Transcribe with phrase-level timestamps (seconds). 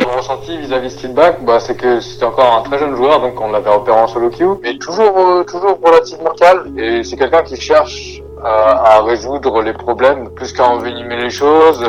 [0.00, 3.40] Mon ressenti vis-à-vis de Steelback, bah, c'est que c'était encore un très jeune joueur, donc
[3.40, 7.42] on l'avait repéré en solo queue, mais toujours, euh, toujours relativement calme, et c'est quelqu'un
[7.42, 11.84] qui cherche à, à résoudre les problèmes plus qu'à envenimer les choses.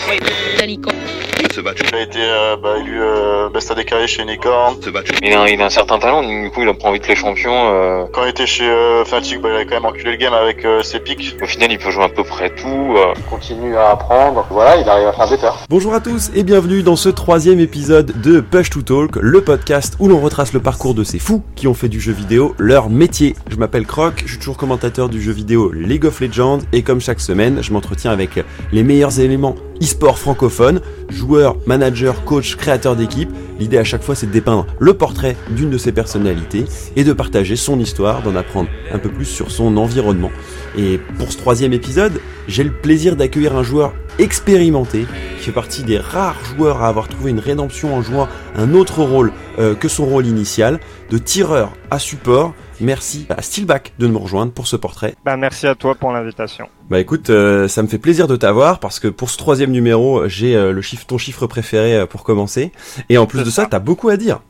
[1.53, 4.75] Il a été euh, bah, élu euh, best des carrières chez Unicorn.
[5.21, 7.51] Il a, il a un certain talent, du coup il en prend vite les champions.
[7.73, 8.05] euh.
[8.13, 10.63] Quand il était chez euh, Fnatic, bah, il a quand même enculé le game avec
[10.63, 11.35] euh, ses pics.
[11.41, 12.95] Au final, il peut jouer à peu près tout.
[12.95, 13.13] euh.
[13.17, 14.45] Il continue à apprendre.
[14.49, 15.49] Voilà, il arrive à faire better.
[15.69, 19.95] Bonjour à tous et bienvenue dans ce troisième épisode de Push to Talk, le podcast
[19.99, 22.89] où l'on retrace le parcours de ces fous qui ont fait du jeu vidéo leur
[22.89, 23.35] métier.
[23.49, 26.40] Je m'appelle Croc, je suis toujours commentateur du jeu vidéo League of Legends
[26.73, 32.55] et comme chaque semaine, je m'entretiens avec les meilleurs éléments e-sport francophones, joueurs, managers, coachs,
[32.55, 33.29] créateurs d'équipe.
[33.59, 37.13] L'idée à chaque fois c'est de dépeindre le portrait d'une de ces personnalités et de
[37.13, 40.31] partager son histoire, d'en apprendre un peu plus sur son environnement.
[40.77, 45.05] Et pour ce troisième épisode, j'ai le plaisir d'accueillir un joueur expérimenté
[45.37, 49.03] qui fait partie des rares joueurs à avoir trouvé une rédemption en jouant un autre
[49.03, 52.53] rôle euh, que son rôle initial, de tireur à support.
[52.81, 55.15] Merci à Steelback de me rejoindre pour ce portrait.
[55.23, 56.67] Bah, merci à toi pour l'invitation.
[56.89, 60.27] Bah écoute, euh, ça me fait plaisir de t'avoir parce que pour ce troisième numéro,
[60.27, 62.71] j'ai euh, le chiffre, ton chiffre préféré euh, pour commencer.
[63.09, 64.41] Et en plus de ça, t'as beaucoup à dire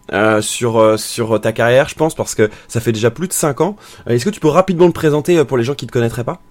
[0.41, 3.75] sur sur ta carrière, je pense, parce que ça fait déjà plus de 5 ans.
[4.07, 6.41] Est-ce que tu peux rapidement le présenter pour les gens qui te connaîtraient pas?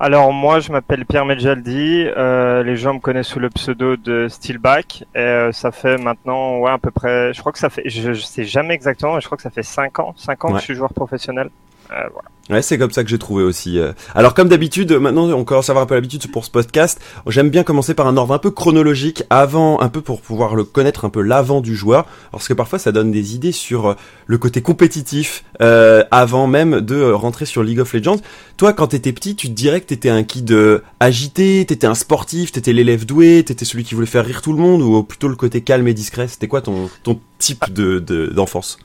[0.00, 2.04] Alors, moi, je m'appelle Pierre Medjaldi.
[2.16, 5.04] Euh, les gens me connaissent sous le pseudo de Steelback.
[5.14, 8.12] Et euh, ça fait maintenant, ouais, à peu près, je crois que ça fait, je,
[8.12, 10.54] je sais jamais exactement, mais je crois que ça fait 5 ans, 5 ans Ouais.
[10.54, 11.48] que je suis joueur professionnel.
[11.90, 12.28] Euh, voilà.
[12.50, 13.78] Ouais, c'est comme ça que j'ai trouvé aussi.
[13.78, 13.92] euh.
[14.14, 17.00] Alors comme d'habitude, maintenant on commence à avoir un peu l'habitude pour ce podcast.
[17.26, 20.64] J'aime bien commencer par un ordre un peu chronologique, avant, un peu pour pouvoir le
[20.64, 23.94] connaître un peu l'avant du joueur, parce que parfois ça donne des idées sur euh,
[24.26, 28.20] le côté compétitif euh, avant même de rentrer sur League of Legends.
[28.58, 30.54] Toi, quand t'étais petit, tu te dirais que t'étais un kid
[31.00, 34.58] agité, t'étais un sportif, t'étais l'élève doué, t'étais celui qui voulait faire rire tout le
[34.58, 36.28] monde, ou plutôt le côté calme et discret.
[36.28, 38.78] C'était quoi ton ton type de de- d'enfance?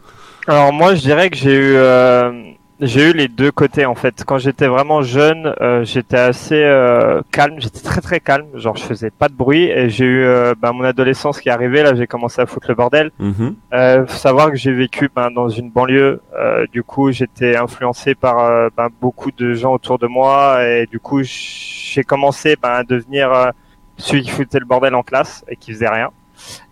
[0.47, 2.31] Alors, moi, je dirais que j'ai eu, euh,
[2.79, 4.23] j'ai eu les deux côtés, en fait.
[4.25, 8.83] Quand j'étais vraiment jeune, euh, j'étais assez euh, calme, j'étais très très calme, genre je
[8.83, 11.95] faisais pas de bruit, et j'ai eu euh, bah, mon adolescence qui est arrivée, là
[11.95, 13.11] j'ai commencé à foutre le bordel.
[13.19, 13.55] Mhm.
[13.73, 16.21] Euh, faut savoir que j'ai vécu ben, dans une banlieue.
[16.37, 20.99] Euh, du coup, j'étais influencé par ben, beaucoup de gens autour de moi et du
[20.99, 23.49] coup, j'ai commencé ben, à devenir euh,
[23.97, 26.11] celui qui foutait le bordel en classe et qui faisait rien.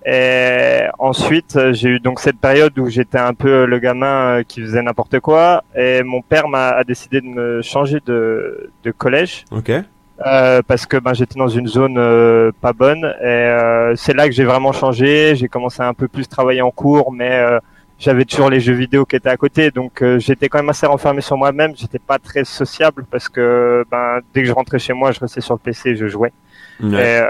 [0.05, 4.61] Et ensuite, j'ai eu donc cette période où j'étais un peu le gamin euh, qui
[4.61, 5.63] faisait n'importe quoi.
[5.75, 9.71] Et mon père m'a a décidé de me changer de, de collège Ok.
[10.25, 14.27] euh, parce que ben, j'étais dans une zone euh, pas bonne et euh, c'est là
[14.27, 15.35] que j'ai vraiment changé.
[15.35, 17.43] J'ai commencé à un peu plus travailler en cours, mais
[17.99, 21.21] j'avais toujours les jeux vidéo qui étaient à côté, donc j'étais quand même assez renfermé
[21.21, 21.73] sur moi-même.
[21.75, 25.41] J'étais pas très sociable parce que ben dès que je rentrais chez moi, je restais
[25.41, 26.31] sur le PC, et je jouais.
[26.81, 27.23] Ouais.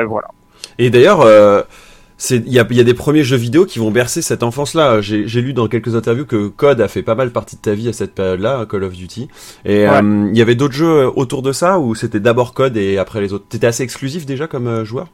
[0.00, 0.28] Et voilà.
[0.78, 1.62] Et d'ailleurs, euh,
[2.30, 5.00] il y a, il y a des premiers jeux vidéo qui vont bercer cette enfance-là.
[5.00, 7.88] J'ai lu dans quelques interviews que Code a fait pas mal partie de ta vie
[7.88, 9.28] à cette période-là, Call of Duty.
[9.64, 9.88] Et Ouais.
[9.88, 13.20] euh, il y avait d'autres jeux autour de ça ou c'était d'abord Code et après
[13.20, 13.46] les autres?
[13.48, 15.08] T'étais assez exclusif déjà comme euh, joueur?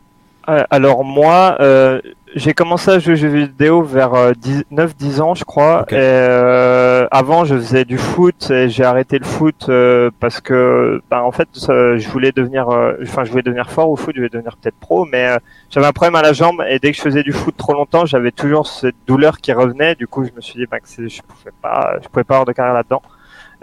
[0.51, 2.01] Euh, alors moi, euh,
[2.35, 4.33] j'ai commencé à jouer aux jeux vidéo vers euh,
[4.73, 5.83] 9-10 ans, je crois.
[5.83, 5.93] Ok.
[5.93, 11.03] Et, euh, avant, je faisais du foot et j'ai arrêté le foot euh, parce que,
[11.11, 14.21] ben, en fait, je voulais devenir, euh, enfin, je voulais devenir fort au foot, je
[14.21, 15.39] voulais devenir peut-être pro, mais euh,
[15.71, 18.07] j'avais un problème à la jambe et dès que je faisais du foot trop longtemps,
[18.07, 19.95] j'avais toujours cette douleur qui revenait.
[19.95, 22.47] Du coup, je me suis dit, ben, que je pouvais pas, je pouvais pas avoir
[22.47, 23.03] de carrière là-dedans.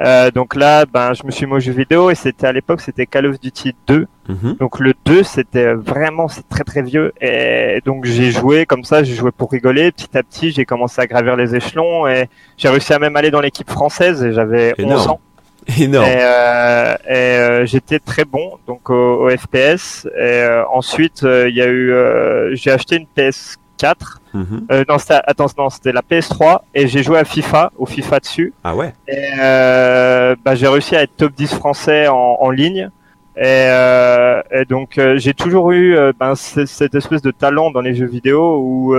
[0.01, 2.81] Euh, donc là, ben, je me suis mis aux jeux vidéo et c'était à l'époque,
[2.81, 4.07] c'était Call of Duty 2.
[4.27, 4.55] Mhm.
[4.59, 9.03] Donc le 2, c'était vraiment c'est très très vieux et donc j'ai joué comme ça,
[9.03, 9.91] j'ai joué pour rigoler.
[9.91, 12.27] Petit à petit, j'ai commencé à gravir les échelons et
[12.57, 15.09] j'ai réussi à même aller dans l'équipe française et j'avais 11 Énorme.
[15.11, 15.19] ans.
[15.79, 16.05] Énorme.
[16.09, 20.05] Et, euh, et, euh, j'étais très bon donc au, au FPS.
[20.15, 24.17] Et euh, ensuite, euh, il y a eu, euh, j'ai acheté une PS4.
[24.33, 24.67] Mhm.
[24.71, 28.19] Euh, non, c'était attends, non, c'était la PS3 et j'ai joué à FIFA, au FIFA
[28.19, 28.53] dessus.
[28.63, 28.93] Ah ouais.
[29.07, 32.89] Et euh, bah, j'ai réussi à être top 10 français en, en ligne.
[33.37, 37.81] Et, euh, et donc euh, j'ai toujours eu euh, ben, cette espèce de talent dans
[37.81, 38.95] les jeux vidéo où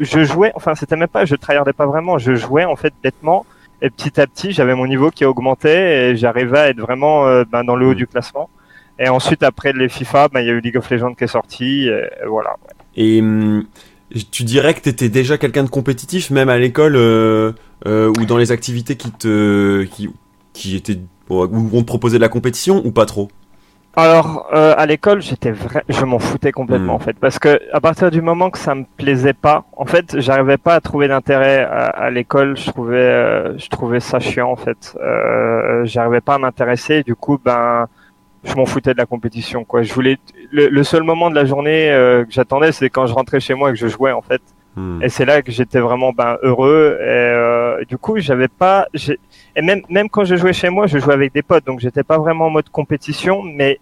[0.00, 3.46] je jouais, enfin c'était même pas, je tryhardais pas vraiment, je jouais en fait bêtement.
[3.80, 7.62] Et petit à petit, j'avais mon niveau qui augmentait et j'arrivais à être vraiment ben,
[7.62, 8.50] dans le haut du classement.
[8.98, 11.28] Et ensuite, après les FIFA, ben, il y a eu League of Legends qui est
[11.28, 11.86] sorti.
[11.86, 12.56] Et, voilà.
[12.96, 13.64] Et hum,
[14.30, 17.52] tu dirais que t'étais déjà quelqu'un de compétitif même à l'école euh,
[17.86, 20.08] euh, ou dans les activités qui te qui
[20.52, 20.98] qui étaient
[21.28, 23.28] où on te proposait de la compétition ou pas trop?
[23.96, 26.96] Alors, euh, à l'école, j'étais vrai, je m'en foutais complètement Mm.
[26.96, 30.20] en fait, parce que à partir du moment que ça me plaisait pas, en fait,
[30.20, 32.56] j'arrivais pas à trouver d'intérêt à, à l'école.
[32.56, 34.96] Je trouvais, euh, je trouvais ça chiant en fait.
[35.00, 37.02] Euh, j'arrivais pas à m'intéresser.
[37.02, 37.86] Du coup, ben,
[38.44, 39.64] je m'en foutais de la compétition.
[39.64, 39.82] Quoi.
[39.82, 40.18] Je voulais
[40.52, 43.70] le, seul moment de la journée euh, que j'attendais, c'est quand je rentrais chez moi
[43.70, 44.42] et que je jouais en fait.
[44.76, 45.02] Hmm.
[45.02, 46.96] Et c'est là que j'étais vraiment ben, heureux.
[47.00, 48.86] Et, euh, du coup, j'avais pas.
[49.56, 52.02] Et même même quand je jouais chez moi, je jouais avec des potes, donc j'étais
[52.02, 53.80] pas vraiment en mode compétition, mais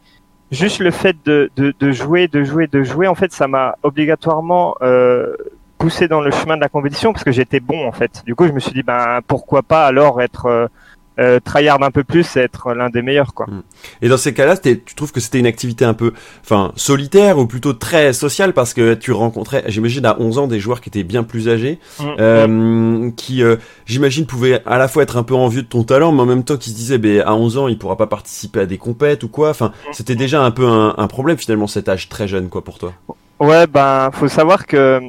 [0.50, 1.50] juste le fait de,
[1.92, 5.34] jouer, de jouer, de jouer, en fait, ça m'a obligatoirement euh,
[5.78, 8.22] poussé dans le chemin de la compétition parce que j'étais bon en fait.
[8.24, 10.70] Du coup, je me suis dit ben pourquoi pas alors être
[11.18, 13.46] euh, tryhard un peu plus et être l'un des meilleurs quoi.
[13.46, 13.62] Hmm.
[14.02, 17.46] Et dans ces cas-là, tu trouves que c'était une activité un peu enfin solitaire ou
[17.46, 21.04] plutôt très sociale parce que tu rencontrais j'imagine à 11 ans des joueurs qui étaient
[21.04, 22.04] bien plus âgés hmm.
[22.20, 26.12] euh, qui euh, j'imagine pouvaient à la fois être un peu envieux de ton talent
[26.12, 28.60] mais en même temps qui se disaient ben à 11 ans, il pourra pas participer
[28.60, 29.50] à des compètes ou quoi.
[29.50, 32.78] Enfin, c'était déjà un peu un, un problème finalement cet âge très jeune quoi pour
[32.78, 32.92] toi.
[33.38, 35.00] Ouais, ben faut savoir que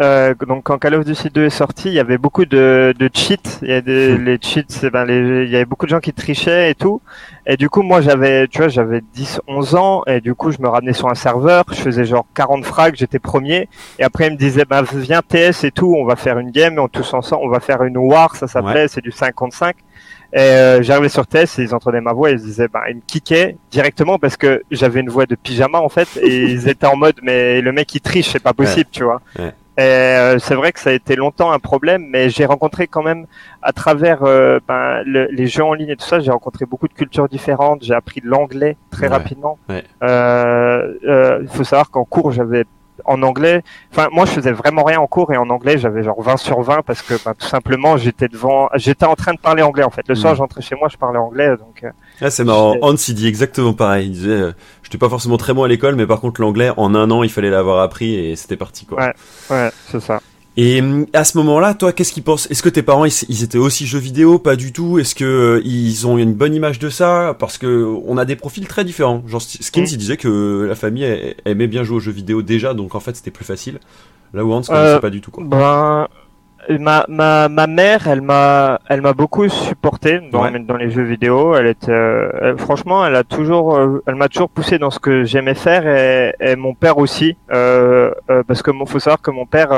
[0.00, 3.10] euh, donc quand Call of Duty 2 est sorti, il y avait beaucoup de, de
[3.12, 3.58] cheats.
[3.62, 4.24] Il y a des, hmm.
[4.24, 7.02] les cheats, ben les, il y avait beaucoup de gens qui trichaient et tout.
[7.46, 10.62] Et du coup, moi, j'avais, tu vois, j'avais 10, 11 ans, et du coup, je
[10.62, 13.68] me ramenais sur un serveur, je faisais genre 40 frags, j'étais premier.
[13.98, 16.78] Et après, ils me disaient, ben viens TS et tout, on va faire une game,
[16.78, 19.76] on tous ensemble, on va faire une war, ça s'appelait, c'est du 55.
[20.34, 22.96] Et euh, j'arrivais sur TS et ils entendaient ma voix et ils disaient, ben, ils
[22.96, 26.86] me kickaient directement parce que j'avais une voix de pyjama en fait et ils étaient
[26.86, 29.20] en mode, mais le mec il triche, c'est pas possible, tu vois.
[29.78, 33.02] Et euh, c'est vrai que ça a été longtemps un problème, mais j'ai rencontré quand
[33.02, 33.26] même
[33.62, 36.92] à travers euh, ben, les jeux en ligne et tout ça, j'ai rencontré beaucoup de
[36.92, 37.82] cultures différentes.
[37.82, 39.58] J'ai appris l'anglais très rapidement.
[39.70, 42.66] Il euh, faut savoir qu'en cours, j'avais
[43.06, 43.62] en anglais.
[43.90, 46.60] Enfin, moi, je faisais vraiment rien en cours et en anglais, j'avais genre 20 sur
[46.60, 49.90] 20 parce que ben, tout simplement, j'étais devant, j'étais en train de parler anglais en
[49.90, 50.06] fait.
[50.06, 50.36] Le soir, mm.
[50.36, 51.82] j'entrais chez moi, je parlais anglais, donc.
[52.20, 52.76] Ah, c'est marrant.
[52.82, 54.06] Hans, il dit exactement pareil.
[54.06, 56.94] Il disait, euh, j'étais pas forcément très bon à l'école, mais par contre, l'anglais, en
[56.94, 58.98] un an, il fallait l'avoir appris et c'était parti, quoi.
[58.98, 59.14] Ouais,
[59.50, 60.20] ouais, c'est ça.
[60.58, 62.50] Et hum, à ce moment-là, toi, qu'est-ce qu'ils pensent?
[62.50, 64.38] Est-ce que tes parents, ils, étaient aussi jeux vidéo?
[64.38, 64.98] Pas du tout.
[64.98, 67.34] Est-ce que euh, ils ont une bonne image de ça?
[67.38, 69.22] Parce que on a des profils très différents.
[69.26, 69.86] Genre Skins, mm.
[69.92, 73.16] il disait que la famille aimait bien jouer aux jeux vidéo déjà, donc en fait,
[73.16, 73.80] c'était plus facile.
[74.34, 75.30] Là où Hans, euh, pas du tout.
[75.30, 75.44] Quoi.
[75.44, 76.08] Ben,
[76.68, 81.54] ma, ma, ma mère, elle m'a, elle m'a beaucoup supporté dans, dans les jeux vidéo.
[81.56, 85.24] Elle était, euh, franchement, elle a toujours, euh, elle m'a toujours poussé dans ce que
[85.24, 89.30] j'aimais faire et, et, mon père aussi, euh, euh parce que mon, faut savoir que
[89.30, 89.70] mon père,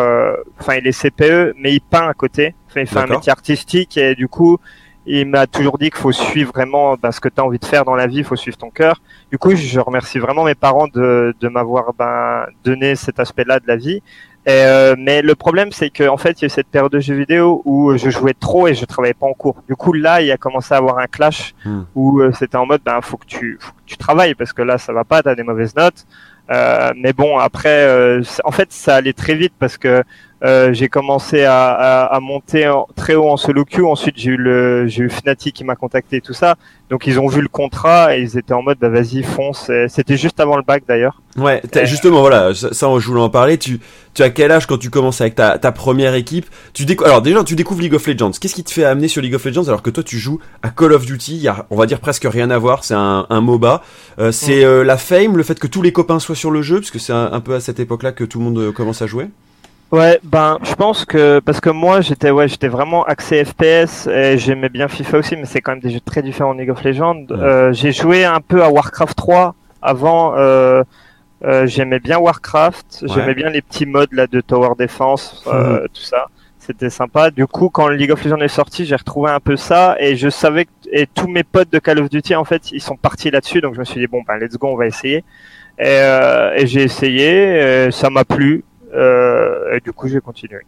[0.60, 2.54] enfin, il est CPE, mais il peint à côté.
[2.70, 4.58] Enfin, il fait un métier artistique et du coup,
[5.06, 7.64] il m'a toujours dit qu'il faut suivre vraiment ben, ce que tu as envie de
[7.64, 9.00] faire dans la vie, il faut suivre ton cœur.
[9.30, 13.66] Du coup, je remercie vraiment mes parents de, de m'avoir ben, donné cet aspect-là de
[13.66, 14.02] la vie.
[14.46, 17.14] Euh, mais le problème, c'est qu'en en fait, il y a cette période de jeux
[17.14, 19.62] vidéo où je jouais trop et je travaillais pas en cours.
[19.66, 21.82] Du coup, là, il a commencé à avoir un clash hmm.
[21.94, 24.62] où euh, c'était en mode, ben, faut que tu, faut que tu travailles parce que
[24.62, 26.06] là, ça va pas, t'as des mauvaises notes.
[26.50, 30.02] Euh, mais bon, après, euh, en fait, ça allait très vite parce que
[30.42, 33.86] euh, j'ai commencé à, à, à monter très haut en solo queue.
[33.86, 36.56] Ensuite, j'ai eu le, j'ai eu Fnatic qui m'a contacté et tout ça.
[36.90, 39.70] Donc, ils ont vu le contrat et ils étaient en mode, bah vas-y, fonce.
[39.88, 41.22] C'était juste avant le bac d'ailleurs.
[41.36, 43.58] Ouais, justement, voilà, ça, je voulais en parler.
[43.58, 43.80] Tu,
[44.12, 46.46] tu as quel âge quand tu commences avec ta, ta première équipe?
[46.74, 48.32] Tu décou alors déjà, tu découvres League of Legends.
[48.40, 50.68] Qu'est-ce qui te fait amener sur League of Legends alors que toi tu joues à
[50.68, 51.36] Call of Duty?
[51.36, 52.84] Il y a, on va dire presque rien à voir.
[52.84, 53.82] C'est un, un MOBA.
[54.20, 56.76] Euh, c'est euh, la fame, le fait que tous les copains soient sur le jeu,
[56.76, 59.06] parce que c'est un, un peu à cette époque-là que tout le monde commence à
[59.08, 59.26] jouer?
[59.92, 64.38] Ouais, ben je pense que parce que moi j'étais ouais j'étais vraiment axé FPS et
[64.38, 66.82] j'aimais bien FIFA aussi, mais c'est quand même des jeux très différents de League of
[66.82, 67.26] Legends.
[67.30, 70.36] Euh, j'ai joué un peu à Warcraft 3 avant.
[70.36, 70.82] Euh,
[71.44, 75.88] euh, j'aimais bien Warcraft, j'aimais bien les petits modes là de Tower Defense, euh, mhm.
[75.92, 76.26] tout ça.
[76.58, 77.30] C'était sympa.
[77.30, 80.30] Du coup, quand League of Legends est sorti, j'ai retrouvé un peu ça et je
[80.30, 83.30] savais que et tous mes potes de Call of Duty en fait ils sont partis
[83.30, 85.24] là-dessus, donc je me suis dit bon ben let's go, on va essayer.
[85.78, 88.64] Et, euh, et j'ai essayé, et ça m'a plu.
[88.94, 90.60] Euh, du coup, j'ai continué.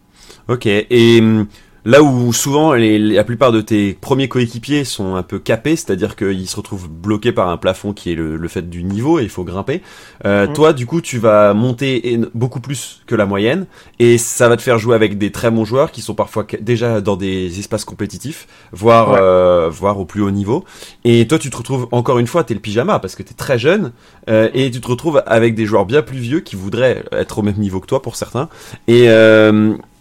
[0.48, 0.66] Ok.
[0.66, 1.46] Et hum,
[1.86, 6.16] Là où souvent les, la plupart de tes premiers coéquipiers sont un peu capés, c'est-à-dire
[6.16, 9.28] qu'ils se retrouvent bloqués par un plafond qui est le, fait du niveau et il
[9.28, 9.82] faut grimper.
[10.24, 10.52] Euh, mhm.
[10.52, 13.66] Toi, du coup, tu vas monter beaucoup plus que la moyenne
[14.00, 17.00] et ça va te faire jouer avec des très bons joueurs qui sont parfois déjà
[17.00, 20.64] dans des espaces compétitifs, voire euh, voire au plus haut niveau.
[21.04, 23.60] Et toi, tu te retrouves encore une fois, t'es le pyjama parce que t'es très
[23.60, 23.92] jeune
[24.28, 27.42] euh, et tu te retrouves avec des joueurs bien plus vieux qui voudraient être au
[27.42, 28.48] même niveau que toi pour certains.
[28.88, 29.08] Et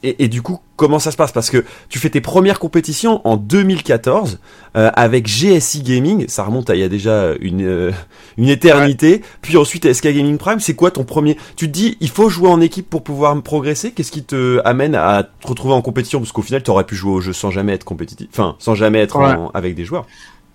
[0.06, 1.32] et, du coup, comment ça se passe?
[1.32, 4.40] Parce que tu fais tes premières compétitions en 2014
[4.76, 7.92] euh, avec GSI Gaming, ça remonte à il y a déjà une, euh,
[8.38, 9.22] une éternité.
[9.42, 11.38] Puis ensuite SK Gaming Prime, c'est quoi ton premier?
[11.56, 13.92] Tu te dis, il faut jouer en équipe pour pouvoir progresser?
[13.92, 16.20] Qu'est-ce qui te amène à te retrouver en compétition?
[16.20, 18.76] Parce qu'au final, tu aurais pu jouer au jeu sans jamais être compétitif, enfin, sans
[18.76, 19.20] jamais être
[19.54, 20.06] avec des joueurs.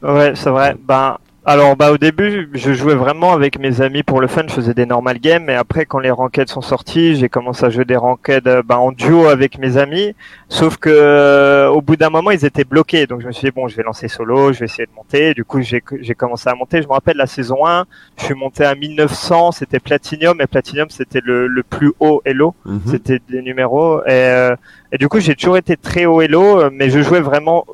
[0.03, 0.77] Ouais, c'est vrai.
[0.87, 4.53] Ben, Alors bah au début je jouais vraiment avec mes amis pour le fun, je
[4.53, 7.87] faisais des normal games et après quand les ranked sont sortis, j'ai commencé à jouer
[7.87, 10.15] des ranked euh, bah, en duo avec mes amis.
[10.51, 13.53] Sauf que euh, au bout d'un moment ils étaient bloqués, donc je me suis dit
[13.53, 15.33] bon je vais lancer solo, je vais essayer de monter.
[15.33, 16.83] Du coup j'ai j'ai commencé à monter.
[16.83, 17.87] Je me rappelle la saison 1,
[18.19, 22.55] je suis monté à 1900, c'était Platinum et Platinum c'était le, le plus haut Elo,
[22.67, 22.81] Mhm.
[22.87, 24.55] c'était des numéros et, euh,
[24.93, 27.65] et du coup j'ai toujours été très haut euh, mais je jouais vraiment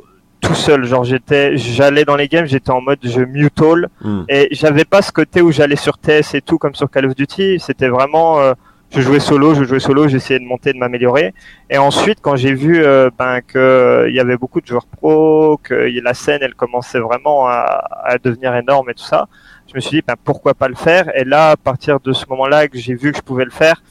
[0.46, 0.84] tout seul.
[0.84, 4.24] Genre j'étais, j'allais dans les games, j'étais en mode je mute all Mhm.
[4.28, 7.14] et j'avais pas ce côté où j'allais sur TS et tout comme sur Call of
[7.14, 7.58] Duty.
[7.60, 8.52] C'était vraiment, euh,
[8.90, 11.34] je jouais solo, je jouais solo, j'essayais de monter, de m'améliorer.
[11.70, 14.86] Et ensuite, quand j'ai vu euh, ben que euh, il y avait beaucoup de joueurs
[14.86, 19.26] pro, que la scène elle commençait vraiment à, à devenir énorme et tout ça,
[19.68, 21.10] je me suis dit ben pourquoi pas le faire?
[21.16, 23.82] Et là, à partir de ce moment-là que j'ai vu que je pouvais le faire,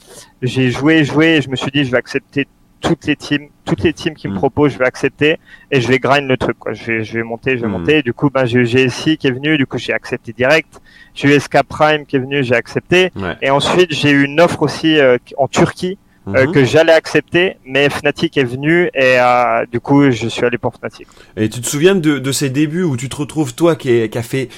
[0.41, 2.47] j'ai joué, joué, et je me suis dit je vais accepter
[2.87, 4.37] toutes les teams, toutes les teams qui me Mm.
[4.37, 5.37] proposent, je vais accepter
[5.71, 6.57] et je vais grind le truc.
[6.59, 6.73] Quoi.
[6.73, 7.71] Je vais, je vais monter, je vais Mm.
[7.71, 8.01] monter.
[8.03, 10.79] Du coup, ben j'ai eu GSI qui est venu, du coup j'ai accepté direct.
[11.13, 13.11] J'ai eu SK Prime qui est venu, j'ai accepté.
[13.15, 13.35] Ouais.
[13.41, 16.53] Et ensuite j'ai eu une offre aussi euh, en Turquie euh, Mhm.
[16.53, 20.73] que j'allais accepter, mais Fnatic est venu et euh, du coup je suis allé pour
[20.73, 21.07] Fnatic.
[21.37, 24.09] Et tu te souviens de, de ces débuts où tu te retrouves, toi qui, est-
[24.09, 24.49] qui a fait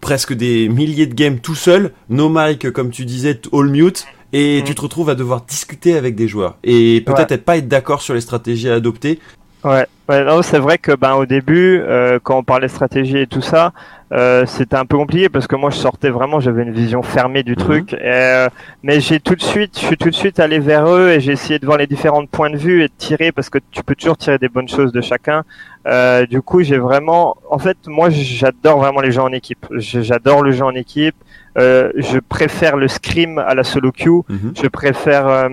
[0.00, 4.64] presque des milliers de games tout seul, no mic, comme tu disais, all mute, et
[4.64, 6.56] tu te retrouves à devoir discuter avec des joueurs.
[6.64, 9.20] Et peut-être être pas être d'accord sur les stratégies à adopter.
[9.62, 13.26] Ouais, ouais non, c'est vrai que ben au début, euh, quand on parlait stratégie et
[13.26, 13.72] tout ça,
[14.12, 17.42] euh, c'était un peu compliqué parce que moi je sortais vraiment, j'avais une vision fermée
[17.44, 17.56] du Mhm.
[17.56, 17.92] truc.
[17.94, 18.48] Et, euh,
[18.82, 21.32] mais j'ai tout de suite, je suis tout de suite allé vers eux et j'ai
[21.32, 23.94] essayé de voir les différents points de vue et de tirer parce que tu peux
[23.94, 25.44] toujours tirer des bonnes choses de chacun.
[25.86, 29.64] Euh, du coup, j'ai vraiment, en fait, moi j'adore vraiment les jeux en équipe.
[29.70, 31.14] J'adore le jeu en équipe.
[31.56, 34.22] Euh, je préfère le scrim à la solo queue.
[34.28, 34.52] Mhm.
[34.60, 35.48] Je préfère, euh,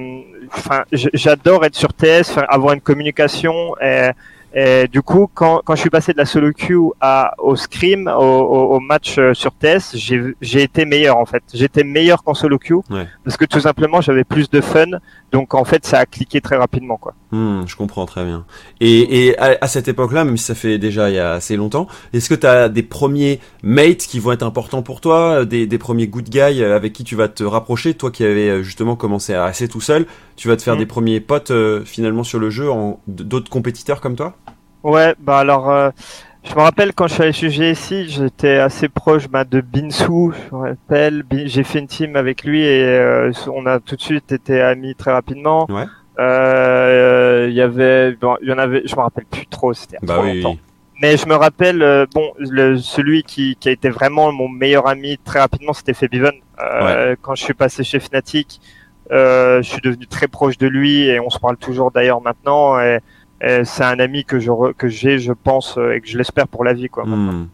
[0.56, 3.54] enfin, je- j'adore être sur TS, avoir une communication.
[3.82, 4.10] Et,
[4.54, 8.08] et du coup, quand, quand je suis passé de la solo queue à au scrim,
[8.08, 11.44] au, au, au match euh, sur TS, j'ai j'ai été meilleur en fait.
[11.54, 13.06] J'étais meilleur qu'en solo queue Ouais.
[13.24, 14.88] parce que tout simplement j'avais plus de fun.
[15.32, 17.14] Donc en fait, ça a cliqué très rapidement quoi.
[17.32, 18.46] Hmm, je comprends très bien.
[18.82, 21.56] Et, et à, à cette époque-là, même si ça fait déjà il y a assez
[21.56, 25.68] longtemps, est-ce que tu as des premiers mates qui vont être importants pour toi, des,
[25.68, 28.64] des premiers good guys euh, avec qui tu vas te rapprocher, toi qui avais euh,
[28.64, 30.80] justement commencé à rester tout seul, tu vas te faire Mm.
[30.80, 34.36] des premiers potes euh, finalement sur le jeu en d'autres compétiteurs comme toi?
[34.84, 35.92] Ouais, bah alors, euh,
[36.44, 40.04] je me rappelle quand je suis allé chez GSI, j'étais assez proche bah, de Binsu,
[40.50, 41.24] je me rappelle.
[41.46, 44.96] J'ai fait une team avec lui et euh, on a tout de suite été amis
[44.96, 45.66] très rapidement.
[45.70, 45.86] Ouais.
[46.20, 49.98] Euh, Il y avait, bon, il y en avait, je me rappelle plus trop, c'était
[50.02, 50.58] Bah trop oui, longtemps.
[51.02, 54.88] Mais je me rappelle, euh, bon, le, celui qui, qui a été vraiment mon meilleur
[54.88, 56.34] ami très rapidement, c'était Febiven.
[56.60, 58.60] Euh, Quand je suis passé chez Fnatic,
[59.12, 62.80] euh, je suis devenu très proche de lui et on se parle toujours d'ailleurs maintenant.
[62.80, 63.00] Et
[63.66, 66.48] c'est un ami que je re- que j'ai, je pense, euh, et que je l'espère
[66.48, 67.06] pour la vie, quoi.
[67.06, 67.48] Hmm.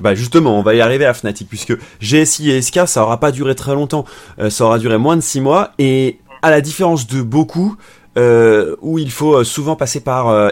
[0.00, 3.32] Bah justement, on va y arriver à Fnatic puisque GSI et SK, ça aura pas
[3.32, 4.04] duré très longtemps,
[4.38, 7.76] Euh, ça aura duré moins de 6 mois et à la différence de beaucoup
[8.16, 10.50] euh, où il faut euh, souvent passer par euh,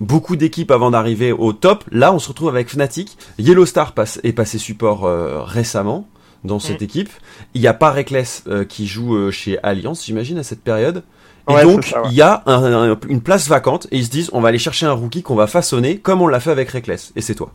[0.00, 3.16] beaucoup d'équipes avant d'arriver au top, là on se retrouve avec Fnatic.
[3.38, 6.08] Yellow Star passe, est passé support euh, récemment
[6.44, 6.84] dans cette Mm.
[6.84, 7.10] équipe.
[7.54, 11.04] Il n'y a pas Reckless euh, qui joue euh, chez Alliance, j'imagine, à cette période.
[11.48, 12.02] Et Ouais, donc, ouais.
[12.06, 14.58] il y a un- un- une place vacante et ils se disent, on va aller
[14.58, 17.12] chercher un rookie qu'on va façonner comme on l'a fait avec Reckless.
[17.16, 17.50] Et c'est toi.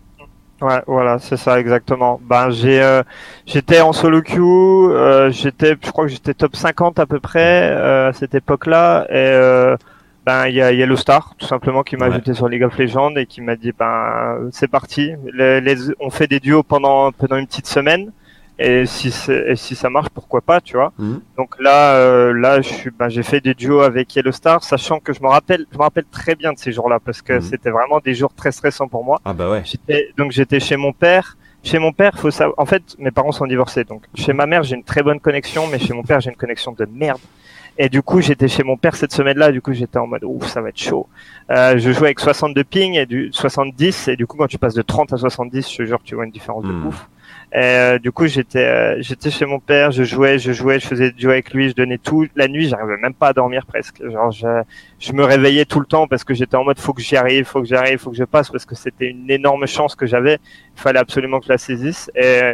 [0.59, 2.19] Ouais, voilà, c'est ça exactement.
[2.27, 3.03] Ben j'ai, euh,
[3.45, 7.69] j'étais en solo queue, euh, j'étais, je crois que j'étais top 50 à peu près
[7.71, 9.77] euh, à cette époque-là, et euh,
[10.25, 12.11] ben il y a Yellow Star tout simplement qui m'a Ouais.
[12.13, 16.09] ajouté sur League of Legends et qui m'a dit ben c'est parti, les, les- on
[16.09, 18.11] fait des duos pendant pendant une petite semaine.
[18.59, 20.91] Et si, et si ça marche, pourquoi pas, tu vois.
[20.97, 21.21] Mhm.
[21.37, 24.99] Donc là, euh, là, je suis, ben, j'ai fait des duos avec Yellow Star, sachant
[24.99, 27.41] que je me rappelle, je me rappelle très bien de ces jours-là parce que Mhm.
[27.41, 29.21] c'était vraiment des jours très stressants pour moi.
[29.25, 29.61] Ah bah ouais.
[29.63, 31.37] J'étais donc j'étais chez mon père.
[31.63, 32.55] Chez mon père, faut savoir.
[32.57, 35.67] En fait, mes parents sont divorcés, donc chez ma mère j'ai une très bonne connexion,
[35.71, 37.19] mais chez mon père j'ai une connexion de merde.
[37.79, 39.51] Et du coup, j'étais chez mon père cette semaine-là.
[39.51, 41.07] Du coup, j'étais en mode ouf, ça va être chaud.
[41.51, 44.73] Euh, je jouais avec 62 ping et du 70 et du coup, quand tu passes
[44.73, 46.87] de 30 à 70, je te jure, tu vois une différence de Hmm.
[46.87, 47.07] ouf.
[47.53, 50.87] Et euh, du coup, j'étais euh, j'étais chez mon père, je jouais, je jouais, je
[50.87, 52.27] faisais du jeu avec lui, je donnais tout.
[52.35, 54.03] La nuit, j'arrivais même pas à dormir presque.
[54.09, 54.63] Genre, je,
[54.99, 57.45] je me réveillais tout le temps parce que j'étais en mode faut que j'y arrive,
[57.45, 60.05] faut que j'y arrive, faut que je passe parce que c'était une énorme chance que
[60.05, 60.39] j'avais.
[60.75, 62.11] Il fallait absolument que je la saisisse.
[62.15, 62.53] Et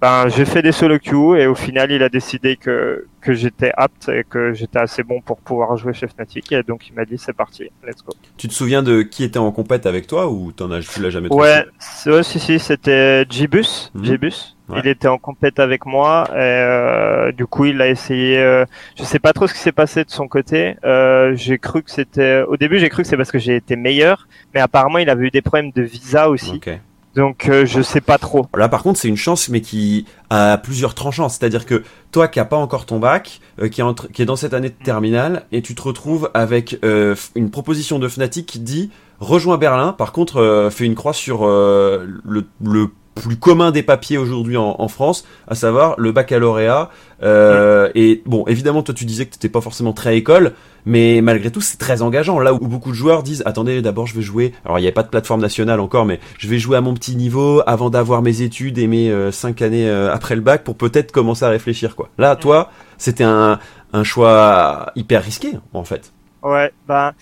[0.00, 3.70] ben, j'ai fait des solo queues et au final, il a décidé que que j'étais
[3.76, 6.50] apte et que j'étais assez bon pour pouvoir jouer chez Fnatic.
[6.52, 8.14] Et donc, il m'a dit c'est parti, let's go.
[8.38, 11.10] Tu te souviens de qui était en compète avec toi ou t'en as, tu l'as
[11.10, 11.64] jamais trouvé Ouais,
[12.06, 14.04] ouais, si si, c'était Jibus, Mhm.
[14.04, 14.56] Jibus.
[14.70, 14.80] Ouais.
[14.84, 18.38] Il était en compète avec moi et euh, du coup il a essayé.
[18.38, 18.64] euh,
[18.96, 20.76] je sais pas trop ce qui s'est passé de son côté.
[20.84, 22.42] Euh, j'ai cru que c'était.
[22.46, 25.26] Au début j'ai cru que c'est parce que j'ai été meilleur, mais apparemment il avait
[25.26, 26.52] eu des problèmes de visa aussi.
[26.54, 26.70] Ok.
[27.16, 28.46] Donc euh, je sais pas trop.
[28.56, 31.28] Là par contre c'est une chance mais qui a plusieurs tranchants.
[31.28, 34.26] C'est-à-dire que toi qui a pas encore ton bac, euh, qui, est entre, qui est
[34.26, 38.46] dans cette année de terminale, et tu te retrouves avec euh, une proposition de Fnatic
[38.46, 39.92] qui dit rejoins Berlin.
[39.92, 44.56] Par contre euh, fais une croix sur euh, le, le plus commun des papiers aujourd'hui
[44.56, 46.90] en, en France, à savoir le baccalauréat.
[47.22, 50.52] Euh, Et bon, évidemment, toi, tu disais que t'étais pas forcément très école,
[50.86, 52.38] mais malgré tout, c'est très engageant.
[52.40, 54.52] Là où beaucoup de joueurs disent, attendez, d'abord, je vais jouer.
[54.64, 56.94] Alors, il n'y a pas de plateforme nationale encore, mais je vais jouer à mon
[56.94, 60.64] petit niveau avant d'avoir mes études et mes euh, cinq années euh, après le bac
[60.64, 62.08] pour peut-être commencer à réfléchir, quoi.
[62.16, 63.58] Là, toi, c'était un,
[63.92, 66.12] un choix hyper risqué, en fait.
[66.42, 67.12] Ouais, bah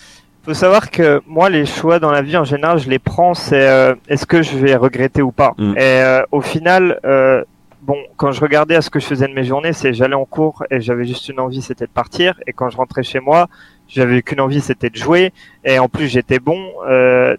[0.48, 3.68] faut savoir que moi les choix dans la vie en général, je les prends, c'est
[3.68, 5.52] euh, est-ce que je vais regretter ou pas.
[5.58, 5.74] Mm.
[5.76, 7.44] Et euh, au final, euh,
[7.82, 10.24] bon, quand je regardais à ce que je faisais de mes journées, c'est j'allais en
[10.24, 12.40] cours et j'avais juste une envie, c'était de partir.
[12.46, 13.48] Et quand je rentrais chez moi,
[13.88, 15.34] j'avais qu'une envie, c'était de jouer.
[15.64, 16.58] Et en plus, j'étais bon,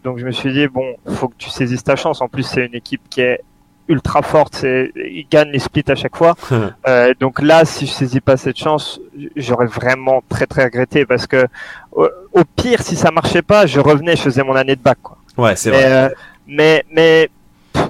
[0.03, 2.21] donc je me suis dit bon, faut que tu saisisses ta chance.
[2.21, 3.41] En plus, c'est une équipe qui est
[3.89, 6.35] ultra forte, c'est ils gagnent les splits à chaque fois.
[6.87, 8.99] Euh, donc là, si je saisis pas cette chance,
[9.35, 11.45] j'aurais vraiment très très regretté parce que
[11.91, 14.97] au, au pire, si ça marchait pas, je revenais, je faisais mon année de bac.
[15.03, 15.17] Quoi.
[15.37, 15.91] Ouais, c'est Mais, vrai.
[15.91, 16.09] euh,
[16.47, 17.29] mais mais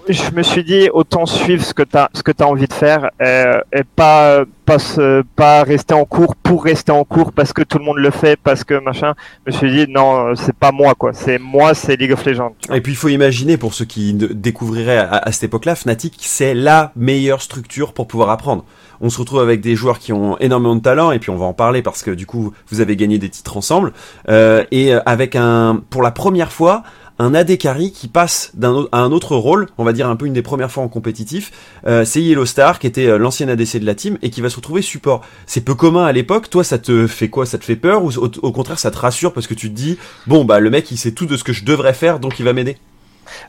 [0.09, 3.11] je me suis dit autant suivre ce que t'as ce que t'as envie de faire
[3.21, 7.63] euh, et pas pas se, pas rester en cours pour rester en cours parce que
[7.63, 9.13] tout le monde le fait parce que machin.
[9.45, 11.13] Je me suis dit non, c'est pas moi quoi.
[11.13, 12.53] C'est moi, c'est League of Legends.
[12.59, 12.73] tu.
[12.75, 16.91] Et puis il faut imaginer pour ceux qui découvriraient à, cette époque-là, Fnatic c'est la
[16.95, 18.63] meilleure structure pour pouvoir apprendre.
[19.01, 21.45] On se retrouve avec des joueurs qui ont énormément de talent et puis on va
[21.45, 23.93] en parler parce que du coup vous avez gagné des titres ensemble
[24.27, 26.83] euh, et avec un pour la première fois
[27.19, 30.25] un AD carry qui passe d'un à un autre rôle, on va dire un peu
[30.25, 31.51] une des premières fois en compétitif,
[31.85, 34.49] euh, c'est Yellow Star qui était euh, l'ancien ADC de la team et qui va
[34.49, 35.21] se retrouver support.
[35.45, 37.45] C'est peu commun à l'époque, toi ça te fait quoi?
[37.45, 38.03] Ça te fait peur?
[38.03, 39.97] Ou au, au contraire ça te rassure parce que tu te dis
[40.27, 42.45] bon bah le mec il sait tout de ce que je devrais faire donc il
[42.45, 42.77] va m'aider?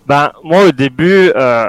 [0.07, 1.69] Ben moi au début euh,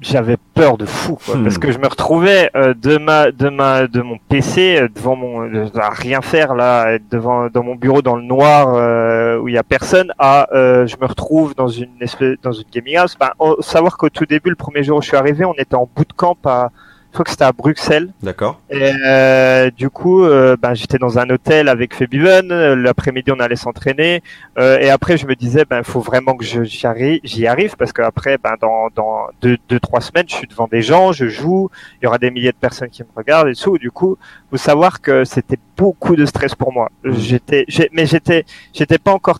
[0.00, 1.44] j'avais peur de fou quoi, Hmm.
[1.44, 5.16] parce que je me retrouvais euh, de ma de ma de mon PC euh, devant
[5.16, 9.48] mon euh, à rien faire là devant dans mon bureau dans le noir euh, où
[9.48, 12.96] il y a personne à euh, je me retrouve dans une espèce dans une gaming
[12.96, 15.74] house ben savoir qu'au tout début le premier jour où je suis arrivé on était
[15.76, 16.70] en bootcamp à
[17.16, 21.28] crois que c'était à Bruxelles D'accord et euh, du coup, euh, ben, j'étais dans un
[21.30, 22.48] hôtel avec Febiven.
[22.74, 24.22] L'après-midi, on allait s'entraîner.
[24.58, 27.92] Euh, et après, je me disais, ben, faut vraiment que j'y arrive, j'y arrive parce
[27.92, 31.70] qu'après, ben, dans, dans deux, deux, trois semaines, je suis devant des gens, je joue.
[32.00, 33.78] Il y aura des milliers de personnes qui me regardent et tout.
[33.78, 34.18] Du coup,
[34.50, 36.90] faut savoir que c'était beaucoup de stress pour moi.
[37.02, 37.14] Mhm.
[37.14, 39.38] J'étais, mais j'étais, j'étais pas encore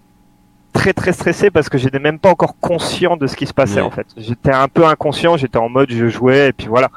[0.76, 3.76] très très stressé parce que j'étais même pas encore conscient de ce qui se passait
[3.76, 3.86] Ouais.
[3.86, 4.06] en fait.
[4.16, 6.90] J'étais un peu inconscient, j'étais en mode je jouais et puis voilà.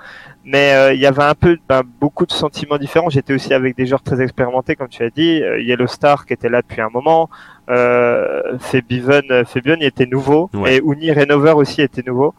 [0.52, 3.10] Mais euh, il y avait un peu ben, beaucoup de sentiments différents.
[3.10, 5.44] J'étais aussi avec des joueurs très expérimentés, comme tu as dit.
[5.44, 7.30] Euh, Yellow Star qui était là depuis un moment.
[7.70, 10.50] Euh, Febiven, euh, Febiven il était nouveau.
[10.56, 10.78] Ouais.
[10.78, 12.34] Et Uni Renover aussi était nouveau.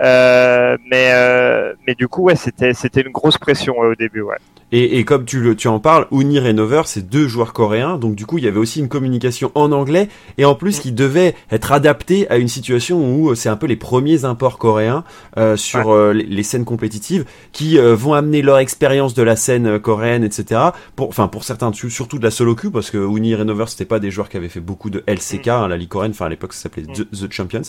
[0.00, 4.22] Euh, mais euh, mais du coup ouais c'était c'était une grosse pression ouais, au début
[4.22, 4.38] ouais.
[4.72, 8.14] Et, et comme tu, le, tu en parles, Unir et c'est deux joueurs coréens, donc
[8.14, 11.34] du coup il y avait aussi une communication en anglais, et en plus qui devait
[11.50, 15.04] être adapté à une situation où euh, c'est un peu les premiers imports coréens
[15.36, 19.36] euh, sur euh, les, les scènes compétitives, qui euh, vont amener leur expérience de la
[19.36, 20.60] scène coréenne, etc.
[20.96, 23.84] Pour, enfin pour certains, su- surtout de la solo queue, parce que Unir et c'était
[23.84, 26.28] pas des joueurs qui avaient fait beaucoup de LCK, hein, la ligue coréenne, enfin à
[26.28, 27.62] l'époque ça s'appelait The, The Champions.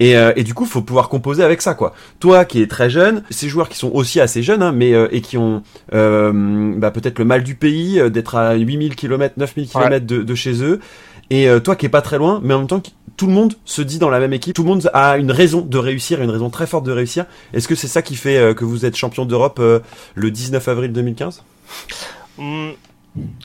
[0.00, 1.94] Et, euh, et du coup faut pouvoir composer avec ça quoi.
[2.20, 5.08] Toi qui es très jeune, ces joueurs qui sont aussi assez jeunes, hein, mais euh,
[5.10, 6.32] et qui ont euh,
[6.76, 10.34] bah, peut-être le mal du pays, euh, d'être à 8000 km, 9000 km de, de
[10.34, 10.80] chez eux.
[11.30, 12.82] Et euh, toi qui es pas très loin, mais en même temps,
[13.16, 15.60] tout le monde se dit dans la même équipe, tout le monde a une raison
[15.60, 17.26] de réussir, une raison très forte de réussir.
[17.52, 19.80] Est-ce que c'est ça qui fait euh, que vous êtes champion d'Europe euh,
[20.14, 21.42] le 19 avril 2015
[22.38, 22.70] Hmm,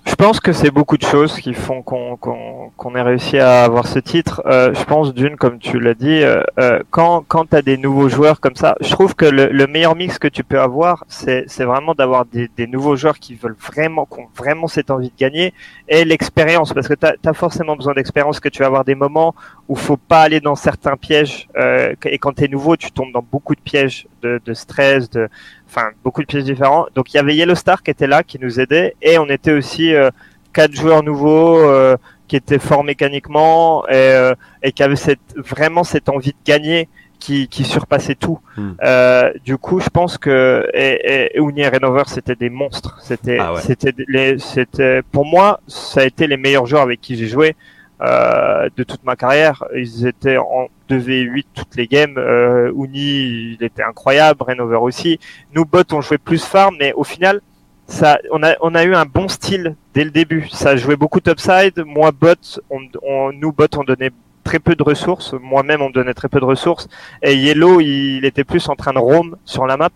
[0.06, 3.88] Je pense que c'est beaucoup de choses qui font qu'on qu'on ait réussi à avoir
[3.88, 4.42] ce titre.
[4.46, 7.78] Euh, je pense d'une, comme tu l'as dit, euh, euh, quand quand tu as des
[7.78, 11.06] nouveaux joueurs comme ça, je trouve que le, le meilleur mix que tu peux avoir,
[11.08, 14.92] c'est c'est vraiment d'avoir des, des nouveaux joueurs qui veulent vraiment, qui ont vraiment cette
[14.92, 15.54] envie de gagner
[15.88, 19.36] et l'expérience, parce que tu as, forcément besoin d'expérience, que tu vas avoir des moments
[19.68, 23.12] où faut pas aller dans certains pièges, euh, et quand tu es nouveau, tu tombes
[23.12, 25.30] dans beaucoup de pièges de, de stress, de
[25.74, 26.86] enfin beaucoup de pièges différents.
[26.96, 29.54] Donc il y avait Yellow Star qui était là, qui nous aidait, et on était
[29.54, 30.10] aussi euh,
[30.54, 35.84] quatre joueurs nouveaux euh, qui étaient forts mécaniquement et, euh, et qui avaient cette, vraiment
[35.84, 36.88] cette envie de gagner
[37.20, 38.40] qui, qui surpassait tout.
[38.58, 38.72] Hmm.
[38.84, 43.00] Euh, du coup, je pense que et, et, Uni et Renover c'était des monstres.
[43.02, 43.62] C'était Ah ouais.
[43.62, 47.56] c'était les c'était pour moi ça a été les meilleurs joueurs avec qui j'ai joué.
[48.04, 52.16] Euh, de toute ma carrière, ils étaient en 2v8 toutes les games.
[52.18, 55.20] Euh, Uni, il était incroyable, Renover aussi.
[55.54, 57.42] Nous bot, on jouait plus farm, mais au final,
[57.88, 60.50] ça, on a, on a eu un bon style dès le début.
[60.52, 61.82] Ça jouait beaucoup topside.
[61.86, 64.12] Moi bot, on, nous bot, on donnait
[64.44, 65.34] très peu de ressources.
[65.34, 66.90] Moi-même, on donnait très peu de ressources.
[67.22, 69.92] Et Yellow, il, était plus en train de roam sur la map.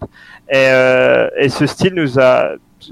[0.50, 2.52] Et, euh, et ce style nous a,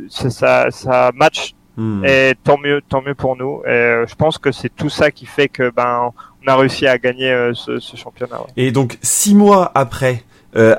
[0.10, 1.55] ça, ça match.
[1.78, 2.04] Hmm.
[2.06, 3.62] Et tant mieux, tant mieux pour nous.
[3.66, 6.12] Et euh, je pense que c'est tout ça qui fait que ben
[6.44, 8.42] on a réussi à gagner euh, ce, ce, championnat.
[8.56, 10.24] Et donc six mois après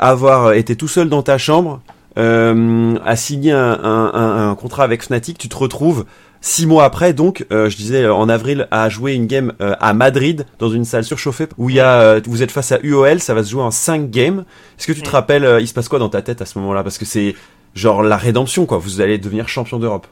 [0.00, 1.82] avoir été tout seul dans ta chambre,
[2.16, 6.06] à signer un, un, un, contrat avec Fnatic, tu te retrouves
[6.40, 9.74] Six mois après, donc, euh, je disais euh, en avril, à jouer une game euh,
[9.80, 13.18] à Madrid dans une salle surchauffée où il y a, vous êtes face à UOL,
[13.20, 14.44] ça va se jouer en 5 games.
[14.78, 16.84] Est-ce que tu te rappelles, il se passe quoi dans ta tête à ce moment-là?
[16.84, 17.34] Parce que c'est
[17.74, 18.78] genre la rédemption, quoi.
[18.78, 20.06] Vous allez devenir champion d'Europe.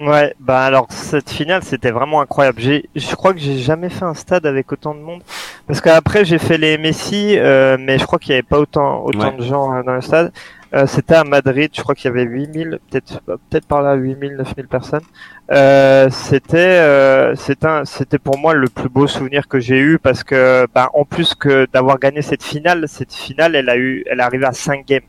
[0.00, 2.58] Ouais, bah alors cette finale c'était vraiment incroyable.
[2.60, 5.22] J'ai, je crois que j'ai jamais fait un stade avec autant de monde
[5.66, 7.36] parce qu'après j'ai fait les Messi,
[7.78, 10.32] mais je crois qu'il y avait pas autant autant de gens dans le stade.
[10.72, 14.36] Euh, c'était à Madrid, je crois qu'il y avait 8000, peut-être peut-être par là 8000,
[14.36, 15.02] 9000 personnes.
[15.50, 20.22] Euh, c'était euh, c'était c'était pour moi le plus beau souvenir que j'ai eu parce
[20.22, 24.20] que bah, en plus que d'avoir gagné cette finale, cette finale elle a eu elle
[24.20, 25.02] est arrivée à 5 games.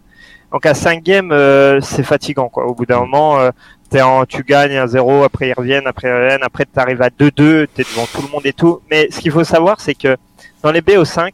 [0.52, 2.66] Donc à 5 games euh, c'est fatigant quoi.
[2.66, 3.52] Au bout d'un moment euh,
[3.90, 7.02] t'es en, tu gagnes un 0, après ils reviennent, après ils reviennent, après tu arrives
[7.02, 8.82] à 2-2, t'es devant tout le monde et tout.
[8.90, 10.18] Mais ce qu'il faut savoir c'est que
[10.64, 11.32] dans les BO5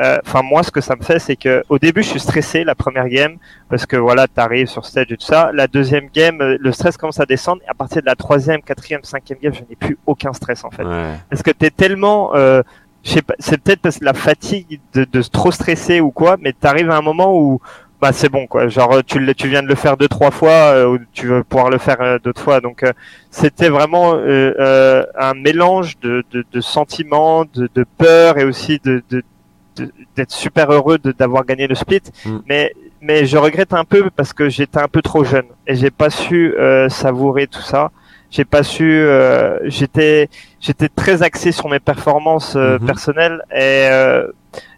[0.00, 2.62] euh, enfin moi ce que ça me fait c'est que au début je suis stressé
[2.62, 3.36] la première game
[3.68, 6.96] parce que voilà t'arrives sur stage et tout ça la deuxième game euh, le stress
[6.96, 9.98] commence à descendre et à partir de la troisième quatrième cinquième game je n'ai plus
[10.06, 10.84] aucun stress en fait
[11.28, 12.62] parce que t'es tellement euh,
[13.02, 16.36] je sais pas c'est peut-être parce que la fatigue de, de trop stresser ou quoi
[16.38, 17.60] mais t'arrives à un moment où
[18.00, 20.86] bah c'est bon quoi genre tu tu viens de le faire deux trois fois euh,
[20.86, 22.84] ou tu veux pouvoir le faire d'autres fois donc
[23.30, 29.22] c'était vraiment un mélange de, de, de sentiments de, de peur et aussi de, de
[30.16, 32.38] d'être super heureux d'avoir gagné le split, mm.
[32.48, 35.90] mais mais je regrette un peu parce que j'étais un peu trop jeune et j'ai
[35.90, 37.90] pas su euh, savourer tout ça.
[38.30, 40.28] J'ai pas su, euh, j'étais
[40.60, 42.86] j'étais très axé sur mes performances euh, mm-hmm.
[42.86, 43.88] personnelles et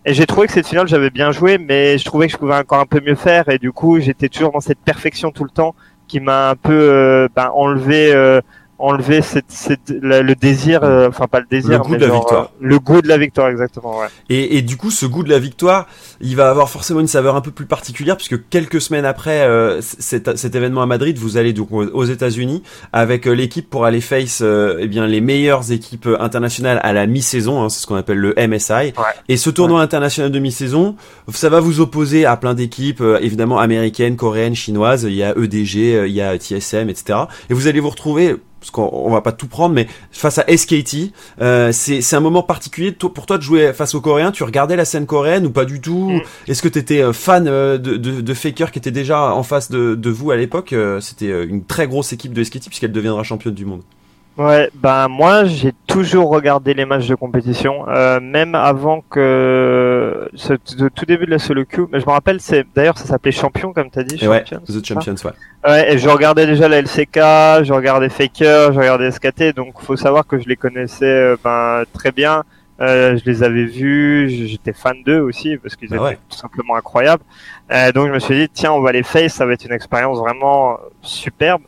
[0.05, 2.55] et j'ai trouvé que cette finale j'avais bien joué, mais je trouvais que je pouvais
[2.55, 3.49] encore un peu mieux faire.
[3.49, 5.75] Et du coup j'étais toujours dans cette perfection tout le temps
[6.09, 8.41] qui m'a un peu ben, enlevé
[8.81, 12.45] enlever cette, cette, le désir, euh, enfin pas le désir, le goût de la victoire.
[12.45, 13.99] Euh, le goût de la victoire, exactement.
[13.99, 14.07] Ouais.
[14.29, 15.87] Et, et, du coup, ce goût de la victoire,
[16.21, 19.81] il va avoir forcément une saveur un peu plus particulière puisque quelques semaines après euh,
[19.81, 22.63] cet, cet, événement à Madrid, vous allez donc aux États-Unis
[22.93, 27.69] avec l'équipe pour aller face eh bien les meilleures équipes internationales à la mi-saison, hein,
[27.69, 28.73] c'est ce qu'on appelle le MSI.
[28.73, 28.93] Ouais.
[29.29, 30.97] Et ce tournoi international de mi-saison,
[31.33, 35.05] ça va vous opposer à plein d'équipes, évidemment américaines, coréennes, chinoises.
[35.05, 37.21] Il y a EDG, il y a TSM, etc.
[37.49, 41.13] Et vous allez vous retrouver parce qu'on va pas tout prendre, mais face à SKT,
[41.41, 44.33] euh, c'est un moment particulier pour toi de jouer face aux Coréens.
[44.33, 46.11] Tu regardais la scène coréenne ou pas du tout?
[46.11, 46.21] Mm.
[46.47, 49.43] Est-ce que tu étais euh, fan euh, de, de, de, Faker qui était déjà en
[49.43, 50.75] face de, de vous à l'époque?
[51.01, 53.83] C'était une très grosse équipe de SKT puisqu'elle deviendra championne du monde.
[54.39, 60.55] Ouais, ben moi j'ai toujours regardé les matchs de compétition, euh, même avant que ce,
[60.55, 61.87] tout début de la solo queue.
[61.93, 64.17] Mais je me rappelle, c'est d'ailleurs ça s'appelait Champion comme t'as dit.
[64.17, 65.71] Champions, ouais, The Champions, ouais.
[65.71, 69.97] Ouais, et je regardais déjà la LCK, je regardais Faker, je regardais SKT, donc faut
[69.97, 72.45] savoir que je les connaissais euh, ben très bien.
[72.81, 76.77] Euh, je les avais vus, j'étais fan d'eux aussi parce qu'ils ah étaient tout simplement
[76.77, 77.23] incroyables.
[77.71, 79.73] Euh, donc je me suis dit tiens on va les face, ça va être une
[79.73, 81.61] expérience vraiment superbe.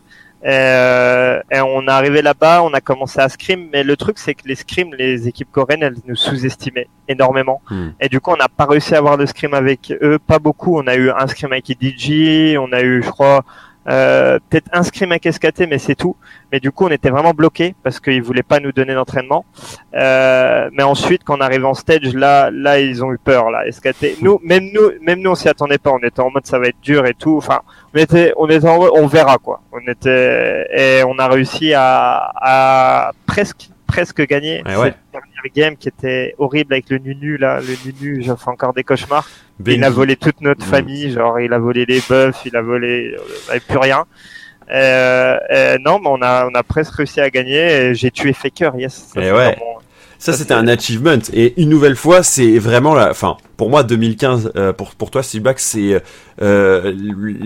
[0.44, 4.35] Euh, et on est arrivé là-bas, on a commencé à scrim, mais le truc c'est
[4.35, 7.62] que les scrims, les équipes coréennes, elles nous sous-estimaient énormément.
[7.70, 7.90] Hmm.
[8.00, 10.78] Et du coup, on n'a pas réussi à avoir de scrim avec eux, pas beaucoup.
[10.78, 13.44] On a eu un scrim avec EDG, on a eu, je crois,
[13.88, 16.16] euh, peut-être un scrim avec SKT, mais c'est tout.
[16.53, 19.45] Mais du coup, on était vraiment bloqué parce qu'ils voulaient pas nous donner d'entraînement.
[19.95, 23.51] Euh, mais ensuite, quand on arrive en stage, là, là, ils ont eu peur.
[23.51, 24.23] Là, SKT.
[24.23, 25.90] Nous, même nous, même nous, on s'y attendait pas.
[25.90, 27.37] On était en mode ça va être dur et tout.
[27.37, 27.61] Enfin,
[27.95, 29.61] on était, on était en mode, on verra quoi.
[29.73, 35.88] On était et on a réussi à, à presque presque gagné cette dernière game qui
[35.88, 39.28] était horrible avec le Nunu là, le Nunu, j'en fais encore des cauchemars.
[39.66, 40.70] Il a volé toute notre mm.
[40.70, 43.14] famille, genre il a volé les bœufs, il a volé,
[43.46, 44.05] on avait plus rien.
[44.70, 47.94] Euh, euh, non, mais on a on a presque réussi à gagner.
[47.94, 49.11] J'ai tué Faker, yes.
[49.12, 49.57] Ça, et ouais.
[50.18, 51.18] ça, c'était un achievement.
[51.33, 55.22] Et une nouvelle fois, c'est vraiment la, enfin, pour moi, 2015, euh, pour, pour toi,
[55.22, 56.02] Silbac, c'est,
[56.40, 56.94] euh,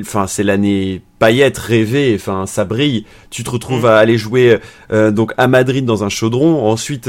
[0.00, 3.06] enfin, c'est l'année paillette rêvée, enfin, ça brille.
[3.30, 3.86] Tu te retrouves mm.
[3.86, 4.58] à aller jouer,
[4.92, 6.66] euh, donc, à Madrid dans un chaudron.
[6.66, 7.08] Ensuite,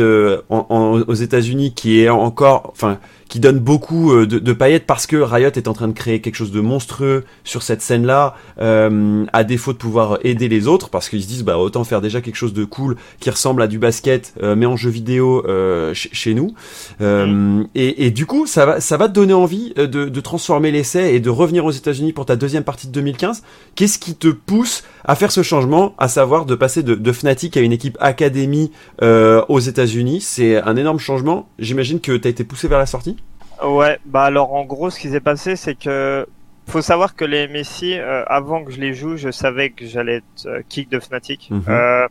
[0.49, 5.07] en, aux États-Unis, qui est encore, enfin, qui donne beaucoup euh, de, de, paillettes parce
[5.07, 9.25] que Riot est en train de créer quelque chose de monstrueux sur cette scène-là, euh,
[9.33, 12.21] à défaut de pouvoir aider les autres, parce qu'ils se disent bah autant faire déjà
[12.21, 15.93] quelque chose de cool qui ressemble à du basket, euh, mais en jeu vidéo euh,
[15.93, 16.53] chez nous.
[16.99, 17.65] Mm.
[17.75, 21.13] Et, et, du coup, ça va, ça va te donner envie de, de transformer l'essai
[21.13, 23.43] et de revenir aux États-Unis pour ta deuxième partie de 2015.
[23.75, 27.57] Qu'est-ce qui te pousse à faire ce changement, à savoir de passer de, de Fnatic
[27.57, 28.71] à une équipe académie
[29.01, 30.21] aux États-Unis?
[30.21, 31.49] C'est un énorme changement.
[31.59, 33.17] J'imagine que tu as été poussé vers la sortie.
[33.63, 36.25] Ouais, bah alors en gros, ce qui s'est passé, c'est que
[36.67, 40.17] faut savoir que les Messi, euh, avant que je les joue, je savais que j'allais
[40.17, 41.47] être euh, kick de Fnatic.
[41.49, 41.63] Mhm.
[41.69, 42.07] Euh,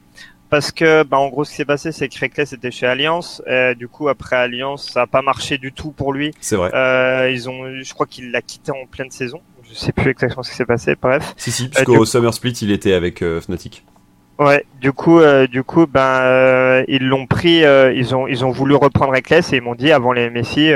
[0.50, 3.42] parce que, bah, en gros, ce qui s'est passé, c'est que Reckless était chez Alliance.
[3.46, 6.32] Et, du coup, après Alliance, ça a pas marché du tout pour lui.
[6.40, 6.70] C'est vrai.
[6.74, 9.40] Euh, ils ont, je crois qu'il l'a quitté en pleine saison.
[9.68, 10.94] Je sais plus exactement ce qui s'est passé.
[11.00, 11.34] Bref.
[11.36, 13.84] Si si, puisqu'au Summer Split, il était avec Fnatic.
[14.38, 17.62] Ouais, du coup, du coup, ben, ils l'ont pris,
[17.94, 20.72] ils ont, ils ont voulu reprendre Reckless et ils m'ont dit avant les Messi,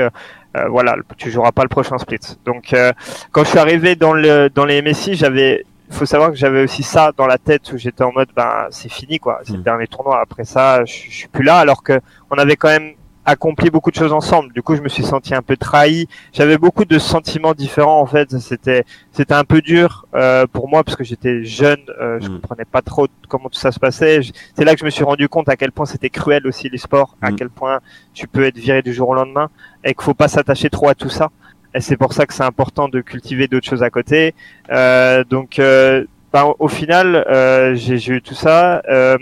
[0.57, 2.19] euh, voilà, tu joueras pas le prochain split.
[2.45, 2.91] Donc euh,
[3.31, 6.83] quand je suis arrivé dans le dans les MSI, j'avais faut savoir que j'avais aussi
[6.83, 9.63] ça dans la tête où j'étais en mode ben c'est fini quoi, c'est le mm.
[9.63, 10.19] dernier tournoi.
[10.21, 11.99] Après ça, je, je suis plus là alors que
[12.29, 12.93] on avait quand même
[13.25, 14.51] accompli beaucoup de choses ensemble.
[14.53, 16.07] Du coup, je me suis senti un peu trahi.
[16.33, 18.37] J'avais beaucoup de sentiments différents en fait.
[18.39, 22.41] C'était c'était un peu dur euh, pour moi parce que j'étais jeune, euh, je mm.
[22.41, 24.21] comprenais pas trop comment tout ça se passait.
[24.55, 26.77] C'est là que je me suis rendu compte à quel point c'était cruel aussi les
[26.77, 27.35] sports, à mm.
[27.35, 27.79] quel point
[28.13, 29.49] tu peux être viré du jour au lendemain
[29.83, 31.29] et qu'il faut pas s'attacher trop à tout ça.
[31.73, 34.33] Et c'est pour ça que c'est important de cultiver d'autres choses à côté.
[34.71, 38.81] Euh, donc, euh, ben, au final, euh, j'ai eu tout ça.
[38.89, 39.17] Euh,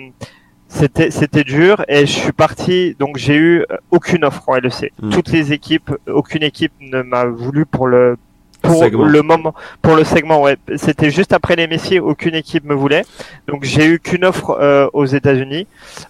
[0.71, 4.93] c'était c'était dur et je suis parti donc j'ai eu aucune offre en LEC.
[5.01, 5.09] Hmm.
[5.09, 8.17] Toutes les équipes, aucune équipe ne m'a voulu pour le
[8.61, 12.73] pour le moment pour le segment ouais c'était juste après les messieurs aucune équipe me
[12.73, 13.05] voulait
[13.47, 15.65] donc j'ai eu qu'une offre euh, aux États-Unis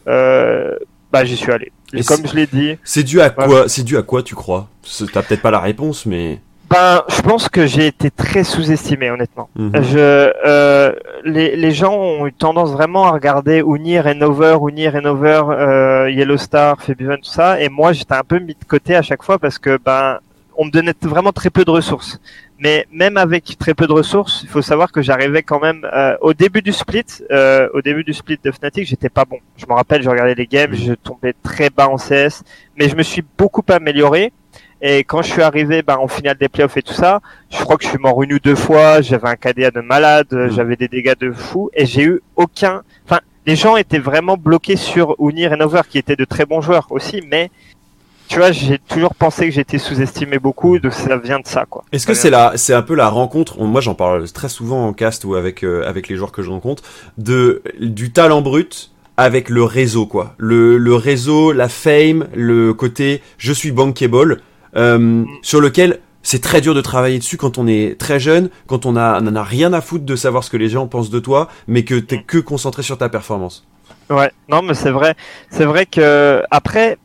[0.08, 0.76] euh,
[1.12, 3.98] bah j'y suis allé et comme je l'ai dit c'est dû à quoi c'est dû
[3.98, 4.68] à quoi tu crois?
[5.14, 9.50] T'as peut-être pas la réponse mais ben, je pense que j'ai été très sous-estimé, honnêtement.
[9.56, 9.72] Mhm.
[9.82, 10.92] Je, euh,
[11.26, 16.38] les, les gens ont eu tendance vraiment à regarder Unir, Renover, Unir, Renover, euh, Yellow
[16.38, 19.40] Star, Febiven, tout ça, et moi j'étais un peu mis de côté à chaque fois
[19.40, 20.20] parce que ben,
[20.60, 22.20] on me donnait vraiment très peu de ressources.
[22.60, 26.18] Mais même avec très peu de ressources, il faut savoir que j'arrivais quand même euh,
[26.20, 27.06] au début du split.
[27.32, 29.38] Euh, au début du split de Fnatic, j'étais pas bon.
[29.56, 32.44] Je me rappelle, je regardais les games, je tombais très bas en CS,
[32.78, 34.34] mais je me suis beaucoup amélioré.
[34.82, 37.78] Et quand je suis arrivé ben, en finale des playoffs et tout ça, je crois
[37.78, 40.50] que je suis mort une ou deux fois, j'avais un KDA de malade, mm.
[40.52, 42.82] j'avais des dégâts de fou, et j'ai eu aucun...
[43.06, 46.88] Enfin, les gens étaient vraiment bloqués sur Uni Renover, qui étaient de très bons joueurs
[46.92, 47.50] aussi, mais
[48.30, 51.84] tu vois, j'ai toujours pensé que j'étais sous-estimé beaucoup, donc ça vient de ça, quoi.
[51.92, 54.94] Est-ce que c'est la, c'est un peu la rencontre, moi j'en parle très souvent en
[54.94, 56.84] cast ou avec, euh, avec les joueurs que je rencontre,
[57.18, 60.36] de, du talent brut avec le réseau, quoi.
[60.38, 64.42] Le, le réseau, la fame, le côté je suis bankable,
[64.76, 68.86] euh, sur lequel c'est très dur de travailler dessus quand on est très jeune, quand
[68.86, 71.50] on a, a rien à foutre de savoir ce que les gens pensent de toi,
[71.68, 73.66] mais que t'es que concentré sur ta performance.
[74.12, 75.16] Ouais, non, mais c'est vrai.
[75.50, 76.98] C'est vrai que après,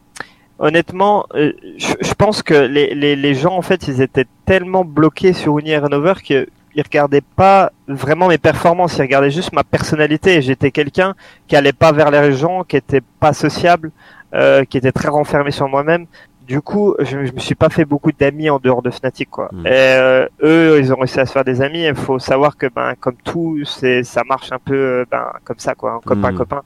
[0.65, 5.35] honnêtement, euh, je, pense que les, les, les, gens en fait, ils étaient tellement bloqués
[5.35, 10.41] sur Uni Renover qu'ils regardaient pas vraiment mes performances, ils regardaient juste ma personnalité.
[10.41, 11.15] J'étais quelqu'un
[11.49, 13.93] qui allait pas vers les gens, qui était pas sociable,
[14.35, 16.07] euh, qui était très renfermé sur moi-même
[16.47, 19.49] du coup, je, je me suis pas fait beaucoup d'amis en dehors de Fnatic, quoi.
[19.53, 19.67] Hmm.
[19.67, 21.85] Et, euh, eux, ils ont réussi à se faire des amis.
[21.85, 25.75] Il faut savoir que, ben, comme tout, c'est, ça marche un peu, ben, comme ça,
[25.75, 26.37] quoi, copain hmm.
[26.37, 26.63] copain.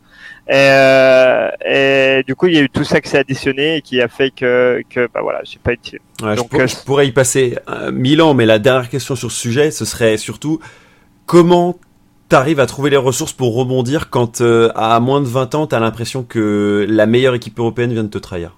[0.49, 0.55] Et,
[2.19, 4.09] et, du coup, il y a eu tout ça qui s'est additionné et qui a
[4.09, 6.01] fait que, que, ben voilà, j'ai pas été.
[6.23, 7.59] Ouais, Donc, je, je, pourrais y passer
[7.93, 10.61] mille ans, mais la dernière question sur ce sujet, ce serait surtout
[11.27, 11.77] comment
[12.29, 14.43] t'arrives à trouver les ressources pour rebondir quand
[14.75, 18.19] à moins de 20 ans, t'as l'impression que la meilleure équipe européenne vient de te
[18.19, 18.57] trahir?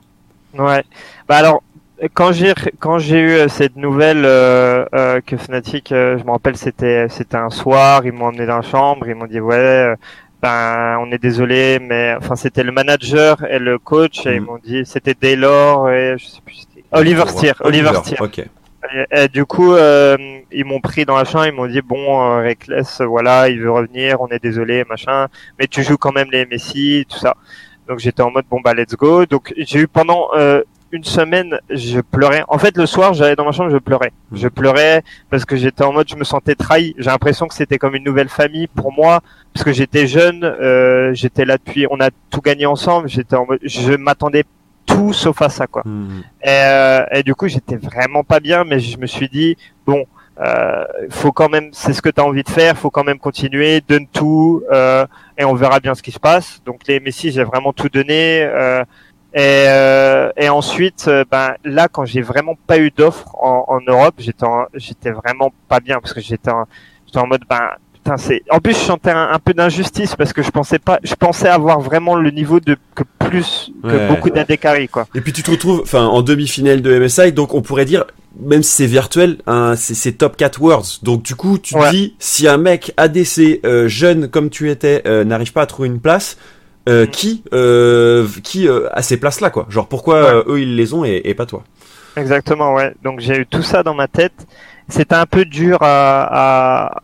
[0.59, 0.83] Ouais.
[1.29, 1.63] Bah alors,
[2.15, 6.31] quand j'ai quand j'ai eu euh, cette nouvelle euh, euh, que Fnatic, euh, je me
[6.31, 9.57] rappelle, c'était c'était un soir, ils m'ont emmené dans la chambre, ils m'ont dit ouais,
[9.57, 9.97] euh,
[10.41, 14.47] ben on est désolé, mais enfin c'était le manager et le coach et ils mhm.
[14.47, 18.21] m'ont dit c'était Daylor et je sais plus c'était Oliver Steer, Oliver Steer.
[18.21, 18.45] Ok.
[19.13, 23.49] Et, du coup, ils m'ont pris dans la chambre, ils m'ont dit bon, Reckless, voilà,
[23.51, 27.19] il veut revenir, on est désolé, machin, mais tu joues quand même les Messi, tout
[27.19, 27.37] ça.
[27.91, 29.27] Donc j'étais en mode bon bah let's go.
[29.27, 32.45] Donc j'ai eu pendant euh, une semaine, je pleurais.
[32.49, 34.13] En fait, le soir, j'allais dans ma chambre, je pleurais.
[34.31, 34.37] Mmh.
[34.37, 36.95] Je pleurais parce que j'étais en mode, je me sentais trahi.
[36.99, 39.21] J'ai l'impression que c'était comme une nouvelle famille pour moi,
[39.53, 43.09] parce que j'étais jeune, euh, j'étais là depuis, on a tout gagné ensemble.
[43.09, 44.45] J'étais en mode, je m'attendais
[44.87, 45.83] tout sauf à ça, quoi.
[45.85, 46.23] Mmh.
[46.43, 50.07] Et, euh, et, du coup, j'étais vraiment pas bien, mais je me suis dit, bon,
[50.41, 53.19] euh, faut quand même, c'est ce que tu as envie de faire, faut quand même
[53.19, 56.63] continuer, donne tout, euh, et on verra bien ce qui se passe.
[56.65, 58.43] Donc les Messi, j'ai vraiment tout donné.
[58.43, 58.85] Euh,
[59.33, 63.81] et, euh, et ensuite, euh, ben là, quand j'ai vraiment pas eu d'offre en, en,
[63.87, 66.67] Europe, j'étais j'étais vraiment pas bien parce que j'étais en,
[67.15, 68.43] en mode ben putain c'est.
[68.51, 71.81] En plus, je sentais un, peu d'injustice parce que je pensais pas, je pensais avoir
[71.81, 75.07] vraiment le niveau de que plus que beaucoup d'Adekari quoi.
[75.15, 78.07] Et puis tu te retrouves, enfin en demi-finale de MSI, donc on pourrait dire
[78.39, 80.87] même si c'est virtuel, hein, c'est top 4 words.
[81.03, 85.03] Donc du coup, tu te dis si un mec ADC euh, jeune comme tu étais
[85.07, 86.37] euh, n'arrive pas à trouver une place,
[86.89, 87.11] euh, Mm.
[87.11, 90.29] qui euh, qui euh, a ces places là quoi Genre pourquoi Ouais.
[90.29, 91.63] euh, eux ils les ont et, et pas toi?
[92.17, 92.93] Exactement, ouais.
[93.05, 94.47] Donc j'ai eu tout ça dans ma tête.
[94.89, 97.01] C'était un peu dur à, à,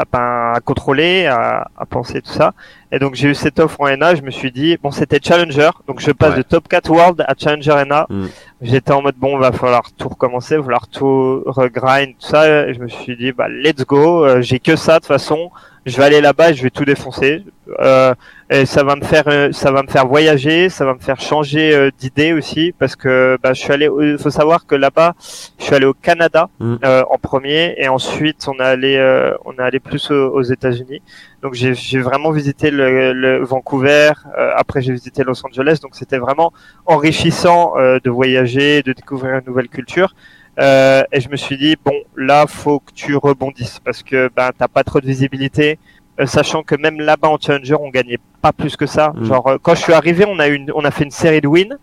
[0.00, 2.52] à, ben, à contrôler, à, à penser tout ça.
[2.90, 4.16] Et donc j'ai eu cette offre en NA.
[4.16, 5.70] Je me suis dit, bon, c'était Challenger.
[5.86, 6.38] Donc je passe Ouais.
[6.38, 8.06] de Top 4 World à Challenger NA.
[8.10, 8.26] Mm.
[8.62, 12.66] J'étais en mode, bon, va falloir tout recommencer, va falloir tout regrind, tout ça.
[12.66, 14.24] Et je me suis dit, bah, let's go.
[14.24, 15.52] Euh, j'ai que ça de toute façon.
[15.88, 17.44] Je vais aller là-bas, et je vais tout défoncer.
[17.80, 18.14] Euh,
[18.50, 21.20] et ça va me faire, euh, ça va me faire voyager, ça va me faire
[21.20, 23.88] changer euh, d'idée aussi, parce que bah, je suis allé.
[24.00, 25.14] Il faut savoir que là-bas,
[25.58, 26.76] je suis allé au Canada Mm.
[26.84, 30.42] euh, en premier, et ensuite on est allé, euh, on est allé plus aux, aux
[30.42, 31.02] États-Unis.
[31.42, 34.12] Donc j'ai j'ai vraiment visité le, le Vancouver.
[34.38, 35.78] euh, après j'ai visité Los Angeles.
[35.82, 36.52] Donc c'était vraiment
[36.86, 40.14] enrichissant euh, de voyager, de découvrir une nouvelle culture.
[40.58, 44.50] Euh, et je me suis dit bon là faut que tu rebondisses parce que ben
[44.56, 45.78] t'as pas trop de visibilité.
[46.20, 49.12] Euh, sachant que même là-bas en challenger on gagnait pas plus que ça.
[49.14, 49.24] Mm.
[49.24, 51.40] Genre euh, quand je suis arrivé on a eu une, on a fait une série
[51.40, 51.78] de wins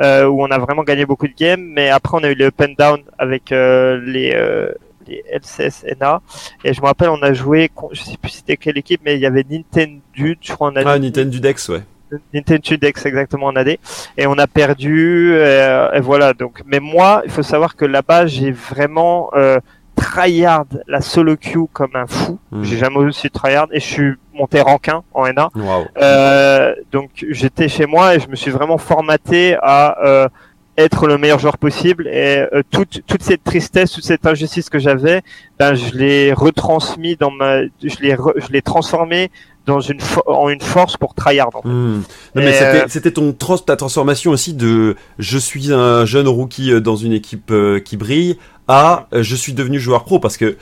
[0.00, 2.46] euh, où on a vraiment gagné beaucoup de games, mais après on a eu les
[2.46, 4.72] up and down avec euh, les euh,
[5.08, 6.20] les LCS NA
[6.64, 9.20] et je me rappelle on a joué je sais plus c'était quelle équipe mais il
[9.20, 11.82] y avait Nintendo je crois on a Ah Nintendo Dex ouais.
[12.32, 13.68] Nintendo Dex exactement en AD
[14.16, 16.62] et on a perdu euh, et voilà donc.
[16.66, 19.58] Mais moi il faut savoir que là-bas j'ai vraiment euh,
[19.96, 22.38] tryhard la solo queue comme un fou.
[22.50, 22.62] Mm.
[22.62, 25.86] j'ai jamais aussi tryhard et je suis monté rankin en NA Waouh.
[26.00, 30.28] euh, donc j'étais chez moi et je me suis vraiment formaté à euh,
[30.76, 32.06] être le meilleur joueur possible.
[32.06, 35.22] Et euh, toute toute cette tristesse, toute cette injustice que j'avais,
[35.58, 39.30] ben je l'ai retransmis dans ma, je l'ai je l'ai transformé
[39.68, 41.54] dans une en une force pour tryhard.
[41.54, 41.68] En fait.
[41.68, 42.02] Hmm.
[42.34, 46.72] Non, mais euh, c'était ton trans, ta transformation aussi de je suis un jeune rookie
[46.72, 50.56] euh, dans une équipe euh, qui brille à je suis devenu joueur pro parce que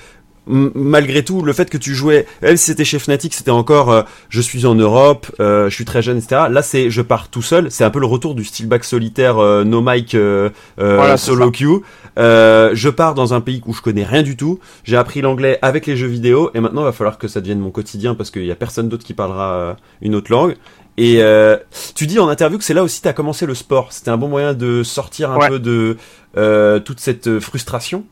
[0.47, 4.03] malgré tout le fait que tu jouais même si c'était chez Fnatic c'était encore euh,
[4.29, 7.43] je suis en Europe euh, je suis très jeune etc là c'est je pars tout
[7.43, 10.97] seul c'est un peu le retour du style back solitaire euh, no mic euh, euh,
[10.97, 11.83] Voilà, solo queue
[12.19, 15.59] euh, je pars dans un pays où je connais rien du tout j'ai appris l'anglais
[15.63, 18.31] avec les jeux vidéo et maintenant il va falloir que ça devienne mon quotidien parce
[18.31, 20.57] qu'il y a personne d'autre qui parlera une autre langue
[20.99, 21.59] et euh,
[21.95, 23.93] tu dis en interview que c'est là aussi tu as commencé le sport.
[23.93, 25.49] C'était un bon moyen de sortir un Ouais.
[25.49, 25.99] peu de
[26.39, 28.05] euh, toute cette frustration?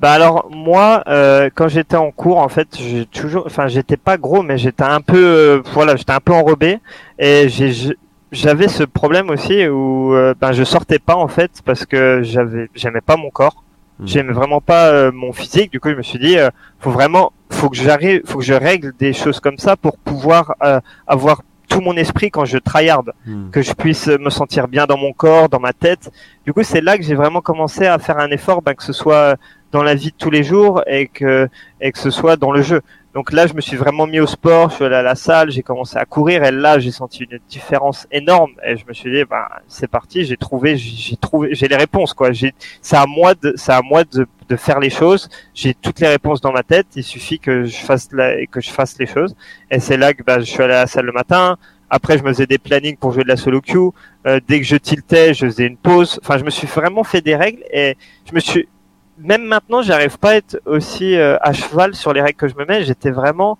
[0.00, 4.16] Bah alors moi, euh, quand j'étais en cours, en fait, j'ai toujours, enfin, j'étais pas
[4.16, 6.78] gros, mais j'étais un peu, euh, voilà, j'étais un peu enrobé,
[7.18, 7.72] et j'ai,
[8.32, 12.68] j'avais ce problème aussi où, euh, ben, je sortais pas en fait parce que j'avais,
[12.74, 13.64] j'aimais pas mon corps,
[14.00, 14.06] Mhm.
[14.06, 15.72] j'aimais vraiment pas euh, mon physique.
[15.72, 16.36] Du coup, je me suis dit,
[16.78, 20.54] faut vraiment, faut que j'arrive, faut que je règle des choses comme ça pour pouvoir
[20.62, 23.50] euh, avoir tout mon esprit quand je tryhard Hmm.
[23.50, 26.10] que je puisse me sentir bien dans mon corps, dans ma tête.
[26.44, 28.92] Du coup, c'est là que j'ai vraiment commencé à faire un effort, ben, que ce
[28.92, 29.36] soit
[29.70, 31.48] dans la vie de tous les jours et que
[31.80, 32.80] et que ce soit dans le jeu.
[33.14, 35.50] Donc là, je me suis vraiment mis au sport, je suis allé à la salle,
[35.50, 39.10] j'ai commencé à courir et là, j'ai senti une différence énorme et je me suis
[39.10, 42.32] dit, ben c'est parti, j'ai trouvé, j'ai trouvé, j'ai les réponses quoi.
[42.32, 45.28] J'ai, c'est à moi de, c'est à moi de, de faire les choses.
[45.54, 46.86] J'ai toutes les réponses dans ma tête.
[46.96, 49.34] Il suffit que je fasse la, que je fasse les choses.
[49.70, 51.56] Et c'est là que ben, je suis allé à la salle le matin.
[51.90, 53.90] Après, je me faisais des plannings pour jouer de la solo queue.
[54.26, 56.20] Euh, dès que je tiltais, je faisais une pause.
[56.22, 57.96] Enfin, je me suis vraiment fait des règles et
[58.28, 58.68] je me suis
[59.20, 62.54] même maintenant, j'arrive pas à être aussi euh, à cheval sur les règles que je
[62.56, 62.84] me mets.
[62.84, 63.58] J'étais vraiment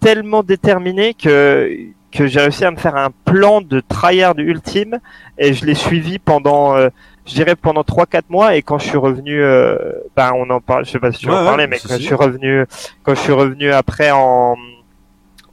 [0.00, 1.70] tellement déterminé que
[2.12, 5.00] que j'ai réussi à me faire un plan de tryhard ultime
[5.36, 6.88] et je l'ai suivi pendant euh,
[7.26, 9.76] je dirais pendant 3 4 mois et quand je suis revenu euh,
[10.14, 11.96] ben on en parle je sais pas si tu Ouais, en ouais, parler mais quand
[11.96, 12.64] je suis revenu
[13.02, 14.56] quand je suis revenu après en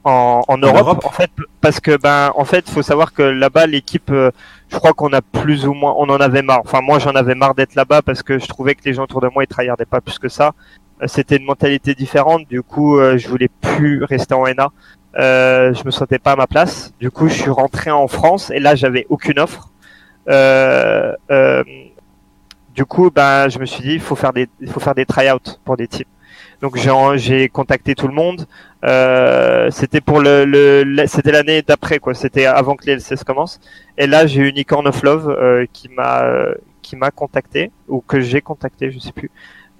[0.04, 1.04] en, en Europe, Europe.
[1.04, 4.30] en fait parce que ben en fait faut savoir que là-bas l'équipe euh,
[4.72, 6.62] je crois qu'on a plus ou moins on en avait marre.
[6.64, 9.20] Enfin moi j'en avais marre d'être là-bas parce que je trouvais que les gens autour
[9.20, 10.54] de moi ils tryhardaient pas plus que ça.
[11.02, 12.48] Euh, c'était une mentalité différente.
[12.48, 14.70] Du coup euh, je voulais plus rester en NA
[15.18, 16.94] euh, je me sentais pas à ma place.
[16.98, 19.70] Du coup je suis rentré en France et là j'avais aucune offre.
[20.28, 21.14] Euh,
[22.74, 25.04] du coup ben je me suis dit il faut faire des il faut faire des
[25.04, 26.06] tryouts pour des teams
[26.62, 28.46] donc j'ai j'ai contacté tout le monde.
[28.84, 32.14] Euh, c'était pour le, le, c'était l'année d'après quoi.
[32.14, 33.60] C'était avant que les LCS commencent
[33.98, 38.00] et là j'ai eu Unicorn of Love euh, qui m'a euh, qui m'a contacté ou
[38.00, 39.30] que j'ai contacté je sais plus.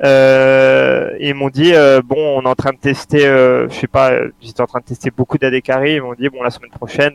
[0.03, 3.87] Euh, ils m'ont dit euh, bon on est en train de tester euh, je sais
[3.87, 5.95] pas j'étais en train de tester beaucoup d'AD carry.
[5.95, 7.14] Ils m'ont dit bon la semaine prochaine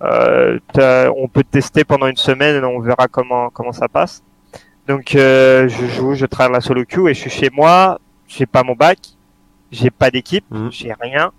[0.00, 4.24] on peut te tester pendant une semaine on verra comment comment ça passe.
[4.88, 8.46] Donc euh, je joue je travaille la solo queue et je suis chez moi j'ai
[8.46, 8.98] pas mon bac
[9.70, 10.70] j'ai pas d'équipe Mhm.
[10.72, 11.30] j'ai rien.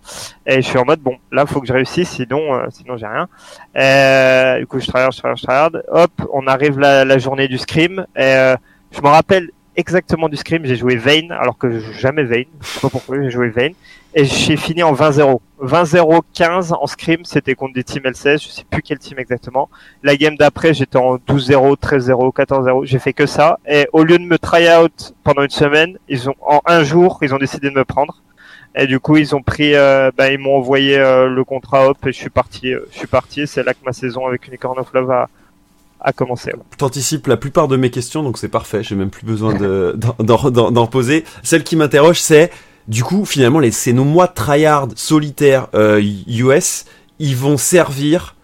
[0.46, 3.08] Et je suis en mode bon là faut que je réussisse sinon euh, sinon j'ai
[3.08, 3.28] rien.
[3.76, 7.48] Euh, du coup je travaille je travaille je travaille hop on arrive la, la journée
[7.48, 8.06] du scrim.
[8.16, 8.56] Et euh,
[8.92, 9.50] je me rappelle
[9.80, 10.66] exactement du scrim.
[10.66, 12.46] J'ai joué Vayne, alors que je joue jamais Vayne.
[12.62, 13.74] Je sais pas pourquoi j'ai joué Vayne.
[14.14, 15.40] Et j'ai fini en 20-0.
[15.62, 17.24] 20-0, 15 en scrim.
[17.24, 18.44] C'était contre des teams LCS.
[18.44, 19.70] Je sais plus quel team exactement.
[20.04, 22.86] La game d'après, j'étais en 12-0, 13-0, 14-0.
[22.86, 23.60] J'ai fait que ça.
[23.68, 27.20] Et au lieu de me try out pendant une semaine, ils ont, en un jour,
[27.22, 28.22] ils ont décidé de me prendre.
[28.76, 31.98] Et du coup, ils ont pris, euh, bah, ils m'ont envoyé euh, le contrat hop
[32.06, 32.74] et je suis parti.
[32.74, 33.48] euh, je suis parti.
[33.48, 35.30] C'est là que ma saison avec Unicorn of Love a,
[36.02, 36.52] a commencé.
[36.54, 36.60] ouais.
[36.78, 38.84] T'anticipes la plupart de mes questions, donc c'est parfait.
[38.84, 41.26] J'ai même plus besoin de d'en- poser.
[41.44, 42.52] Celle qui m'interroge, c'est
[42.88, 46.86] du coup finalement les ces de tryhard solitaires euh, US,
[47.20, 48.36] ils vont servir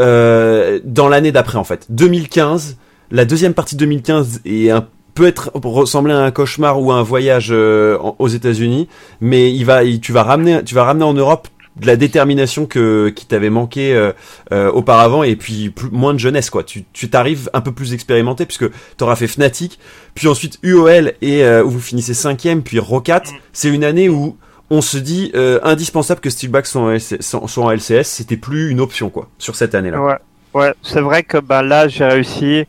[0.00, 1.86] euh, dans l'année d'après en fait.
[1.90, 2.76] 2015,
[3.10, 6.96] la deuxième partie de 2015 est un peut être ressembler à un cauchemar ou à
[6.96, 8.88] un voyage euh, aux États-Unis,
[9.20, 11.46] mais il va, tu vas ramener, tu vas ramener en Europe
[11.76, 14.12] de la détermination que qui t'avait manqué euh,
[14.52, 16.62] euh, auparavant et puis plus, moins de jeunesse quoi.
[16.62, 18.66] Tu tu t'arrives un peu plus expérimenté puisque
[18.96, 19.78] t'auras fait Fnatic,
[20.14, 23.22] puis ensuite UOL et euh, où vous finissez cinquième, puis Rocat.
[23.52, 24.36] C'est une année où
[24.70, 28.04] on se dit euh, indispensable que Steelback soit en, LC soit- en LCS.
[28.04, 30.00] C'était plus une option quoi sur cette année-là.
[30.00, 30.16] Ouais,
[30.54, 32.64] ouais, c'est vrai que bah là j'ai réussi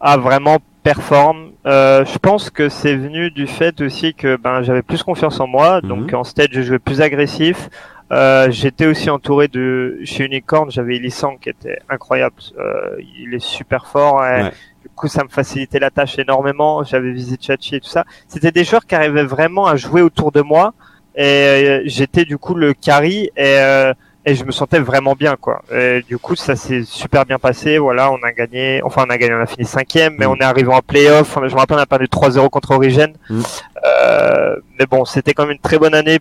[0.00, 1.52] à vraiment performer.
[1.66, 5.46] Euh, je pense que c'est venu du fait aussi que ben j'avais plus confiance en
[5.46, 5.88] moi, Mhm.
[5.88, 7.68] donc en stage je jouais plus agressif.
[8.12, 12.34] Euh, J'étais aussi entouré de chez Unicorn, j'avais Elisang qui était incroyable.
[12.58, 14.24] Euh, il est super fort.
[14.24, 14.50] et Ouais.
[14.82, 16.82] Du coup, ça me facilitait la tâche énormément.
[16.84, 18.04] J'avais visité Chachi et tout ça.
[18.28, 20.72] C'était des joueurs qui arrivaient vraiment à jouer autour de moi.
[21.16, 23.92] Et euh, j'étais du coup le carry et, euh,
[24.24, 25.62] et je me sentais vraiment bien quoi.
[25.72, 27.78] Et du coup, ça s'est super bien passé.
[27.78, 28.80] Voilà, on a gagné.
[28.82, 29.34] Enfin, on a gagné.
[29.34, 30.30] On a fini cinquième, mais Mm.
[30.30, 31.34] on est arrivé en playoff.
[31.34, 33.12] Je me rappelle, on a perdu 3-0 contre Origin.
[33.28, 33.40] Mm.
[33.86, 36.18] Euh, mais bon, c'était quand même une très bonne année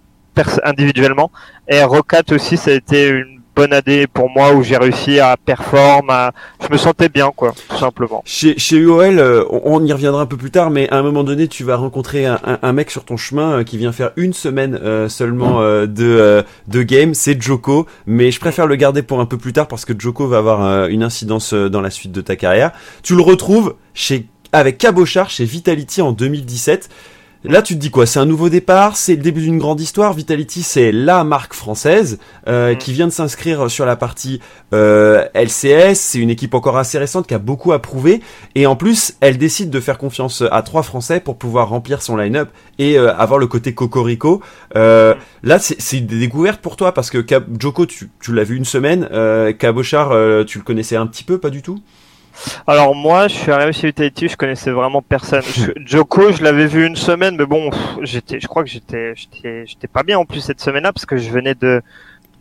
[0.64, 1.32] individuellement.
[1.68, 5.36] Et Rocat aussi, ça a été une bonne année pour moi où j'ai réussi à
[5.36, 6.08] performer.
[6.10, 6.32] À...
[6.62, 8.22] Je me sentais bien quoi, tout simplement.
[8.26, 11.26] Chez, chez UOL, euh, on, y reviendra un peu plus tard, mais à un moment
[11.26, 14.80] donné, tu vas rencontrer un, mec sur ton chemin euh, qui vient faire une semaine
[14.82, 19.38] euh, seulement de, de game, c'est Joko, mais je préfère le garder pour un peu
[19.38, 22.72] plus tard parce que Joko va avoir une incidence dans la suite de ta carrière.
[23.04, 26.90] Tu le retrouves chez avec Cabochard chez Vitality en 2017.
[27.46, 28.06] Là, tu te dis quoi?
[28.06, 28.98] C'est un nouveau départ?
[28.98, 30.12] C'est le début d'une grande histoire?
[30.14, 32.20] Vitality, c'est la marque française
[32.50, 32.78] euh, Mm.
[32.78, 34.42] qui vient de s'inscrire sur la partie
[34.74, 35.96] euh, LCS.
[35.96, 38.20] C'est une équipe encore assez récente qui a beaucoup à prouver.
[38.56, 42.18] Et en plus, elle décide de faire confiance à trois Français pour pouvoir remplir son
[42.18, 44.42] line-up et euh, avoir le côté cocorico.
[44.76, 47.26] Euh, là, c'est des découvertes pour toi parce que
[47.58, 49.08] Joko, tu, tu l'as vu une semaine.
[49.14, 51.80] Euh, Cabochard, euh, tu le connaissais un petit peu, pas du tout?
[52.68, 55.42] Alors moi, je suis arrivé chez Vitality, je connaissais vraiment personne.
[55.56, 57.70] Je- Joko, je l'avais vu une semaine, mais bon,
[58.02, 61.18] j'étais, je crois que j'étais, j'étais, j'étais pas bien en plus cette semaine-là parce que
[61.18, 61.82] je venais de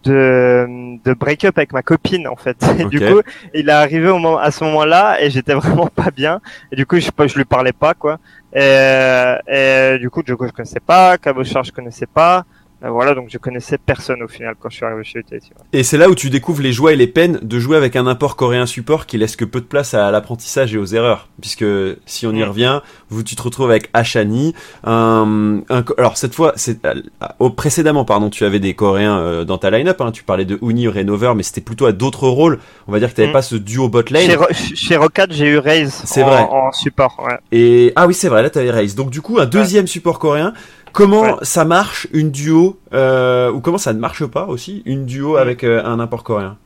[0.05, 0.67] de
[1.05, 2.57] de break up avec ma copine en fait.
[2.79, 3.21] Et du coup,
[3.55, 6.41] il est arrivé au moment, à ce moment-là et j'étais vraiment pas bien.
[6.73, 8.19] Et du coup, je je lui parlais pas quoi.
[8.55, 12.45] Et, et du coup, Joko je connaissais pas, Cabochard je connaissais pas.
[12.85, 15.51] Euh, Voilà, donc je connaissais personne au final quand je suis arrivé chez Vitality.
[15.57, 15.79] ouais.
[15.81, 18.07] Et c'est là où tu découvres les joies et les peines de jouer avec un
[18.07, 21.29] import coréen support qui laisse que peu de place à l'apprentissage et aux erreurs.
[21.41, 21.64] Puisque
[22.07, 24.55] si on y revient, vous tu te retrouves avec Ashani.
[24.85, 26.95] Un, un- alors cette fois, c'est euh,
[27.39, 30.01] au précédemment, pardon, tu avais des Coréens euh, dans ta line-up.
[30.01, 32.59] Hein, tu parlais de Uni Renover, mais c'était plutôt à d'autres rôles.
[32.87, 33.33] On va dire que t'avais Mm.
[33.33, 34.22] pas ce duo bot lane.
[34.26, 36.41] Chez, Ro- chez Rocket, j'ai eu Raze C'est en, vrai.
[36.49, 37.16] en support.
[37.26, 37.39] Ouais.
[37.53, 38.95] Et ah oui, c'est vrai, là t'avais Raze.
[38.95, 40.53] Donc du coup, un deuxième support coréen.
[40.93, 41.34] Comment Ouais.
[41.43, 45.64] ça marche une duo euh, ou comment ça ne marche pas aussi une duo avec
[45.64, 46.57] euh, un import coréen?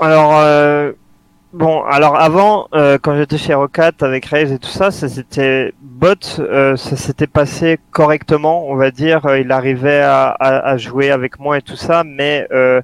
[0.00, 0.92] Alors euh,
[1.52, 5.72] bon, alors avant, euh, quand j'étais chez Rocat avec Raze et tout ça, ça s'était
[5.80, 9.26] bot, euh, ça s'était passé correctement, on va dire.
[9.26, 12.80] Euh, Il arrivait à, à, à jouer avec moi et tout ça, mais euh,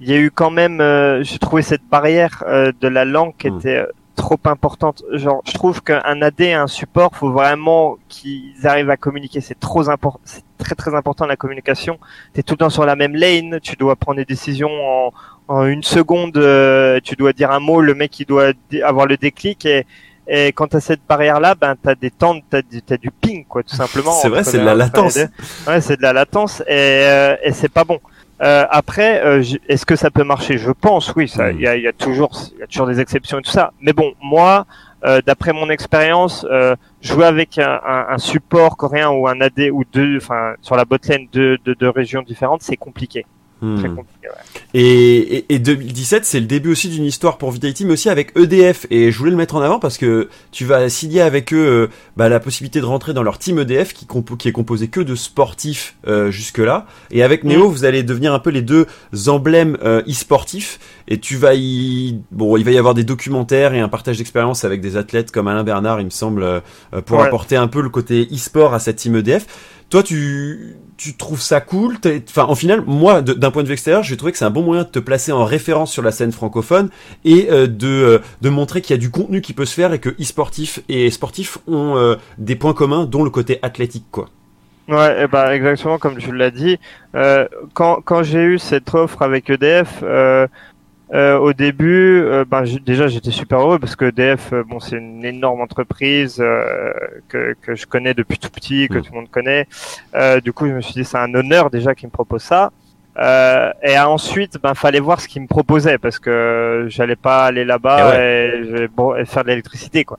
[0.00, 3.32] il y a eu quand même, euh, j'ai trouvé cette barrière euh, de la langue
[3.38, 3.58] qui Mm.
[3.58, 3.86] était
[4.18, 5.02] trop importante.
[5.12, 9.40] Genre, je trouve qu'un AD un support, faut vraiment qu'ils arrivent à communiquer.
[9.40, 11.98] C'est trop important, c'est très très important la communication.
[12.34, 15.12] T'es tout le temps sur la même lane, tu dois prendre des décisions en,
[15.48, 16.36] en une seconde.
[16.36, 18.52] euh, tu dois dire un mot, le mec il doit
[18.82, 19.86] avoir le déclic et
[20.30, 23.62] et quand t'as cette barrière-là, ben t'as des temps, t'as du, t'as du ping quoi,
[23.62, 24.12] tout simplement.
[24.12, 25.14] C'est vrai, c'est de la latence.
[25.66, 27.98] Ouais, c'est de la latence et, euh, et c'est pas bon.
[28.40, 30.58] Euh, après, euh, est-ce que ça peut marcher?
[30.58, 31.28] Je pense, oui.
[31.28, 31.56] Ça, Mm.
[31.56, 33.72] il y, a, y a toujours, il y a toujours des exceptions et tout ça.
[33.80, 34.64] Mais bon, moi,
[35.04, 39.70] euh, d'après mon expérience, euh, jouer avec un, un- un support coréen ou un AD
[39.72, 43.26] ou deux, enfin sur la botlane de, de, de régions différentes, c'est compliqué.
[43.60, 43.76] Hmm.
[43.78, 44.28] Très compliqué.
[44.28, 44.58] Ouais.
[44.74, 48.36] Et, et, et 2017, c'est le début aussi d'une histoire pour Vitality, mais aussi avec
[48.36, 48.86] EDF.
[48.90, 51.86] Et je voulais le mettre en avant parce que tu vas signer avec eux euh,
[52.16, 54.04] bah, la possibilité de rentrer dans leur team EDF qui,
[54.48, 56.86] est composé que de sportifs euh, jusque-là.
[57.10, 58.86] Et avec Neo, vous allez devenir un peu les deux
[59.26, 60.78] emblèmes euh, e-sportifs.
[61.08, 62.20] Et tu vas y...
[62.30, 65.48] Bon, il va y avoir des documentaires et un partage d'expérience avec des athlètes comme
[65.48, 66.60] Alain Bernard, il me semble, euh,
[67.04, 67.26] pour Ouais.
[67.26, 69.46] apporter un peu le côté e-sport à cette team EDF.
[69.90, 71.96] Toi, tu, tu trouves ça cool
[72.28, 74.62] Enfin, en final, moi, d'un point de vue extérieur, j'ai trouvé que c'est un bon
[74.62, 76.90] moyen de te placer en référence sur la scène francophone
[77.24, 79.92] et euh, de, euh, de montrer qu'il y a du contenu qui peut se faire
[79.92, 84.28] et que e-sportifs et sportifs ont euh, des points communs, dont le côté athlétique, quoi.
[84.88, 86.78] Ouais, eh ben, exactement comme tu l'as dit.
[87.74, 90.02] Quand quand j'ai eu cette offre avec EDF,
[91.14, 94.78] euh, au début, euh, ben, j'ai- déjà j'étais super heureux parce que EDF, euh, bon,
[94.80, 96.92] c'est une énorme entreprise euh,
[97.28, 99.02] que que je connais depuis tout petit, que Mm.
[99.02, 99.66] tout le monde connaît.
[100.14, 102.70] Euh, du coup, je me suis dit c'est un honneur déjà qu'il me propose ça.
[103.18, 107.64] Euh, et ensuite, ben fallait voir ce qu'il me proposait parce que j'allais pas aller
[107.64, 110.18] là-bas et, je- bon, et faire de l'électricité quoi.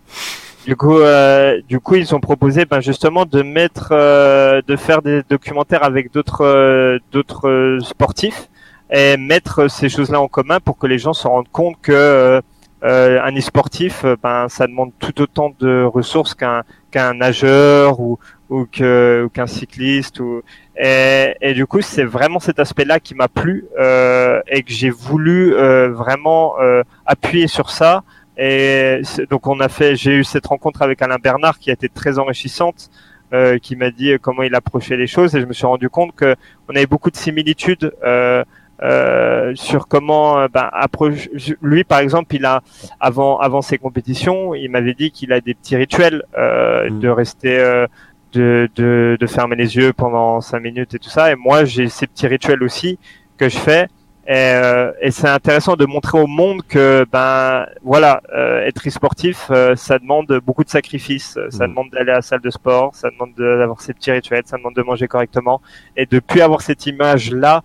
[0.66, 5.02] Du coup, euh, du coup, ils ont proposé, ben justement, de mettre, euh, de faire
[5.02, 8.50] des documentaires avec d'autres, euh, d'autres sportifs
[8.92, 12.42] et mettre ces choses-là en commun pour que les gens se rendent compte que euh,
[12.84, 18.20] euh, un e-sportif, euh, ben ça demande tout autant de ressources qu'un qu'un nageur ou
[18.50, 20.42] ou que ou qu'un cycliste ou
[20.78, 24.90] et, et du coup c'est vraiment cet aspect-là qui m'a plu euh, et que j'ai
[24.90, 28.04] voulu euh, vraiment euh, appuyer sur ça.
[28.38, 31.90] Et donc on a fait, j'ai eu cette rencontre avec Alain Bernard qui a été
[31.90, 32.90] très enrichissante,
[33.62, 36.38] qui m'a dit comment il approchait les choses et je me suis rendu compte que
[36.70, 38.46] on avait beaucoup de similitudes euh,
[38.84, 41.30] euh, sur comment euh, ben, approche.
[41.62, 42.62] Lui par exemple, il a
[43.00, 47.00] avant avant ses compétitions, il m'avait dit qu'il a des petits rituels euh, Mm.
[47.00, 47.58] de rester.
[47.60, 47.88] euh,
[48.32, 51.32] de, de, de fermer les yeux pendant cinq minutes et tout ça.
[51.32, 53.00] Et moi, j'ai ces petits rituels aussi
[53.40, 53.88] que je fais.
[54.28, 59.48] Et, euh, et c'est intéressant de montrer au monde que ben voilà euh, être e-sportif
[59.50, 61.70] euh, ça demande beaucoup de sacrifices ça Mhm.
[61.74, 64.58] demande d'aller à la salle de sport ça demande de- d'avoir ces petits rituels ça
[64.58, 65.62] demande de manger correctement
[65.98, 67.64] et de plus avoir cette image là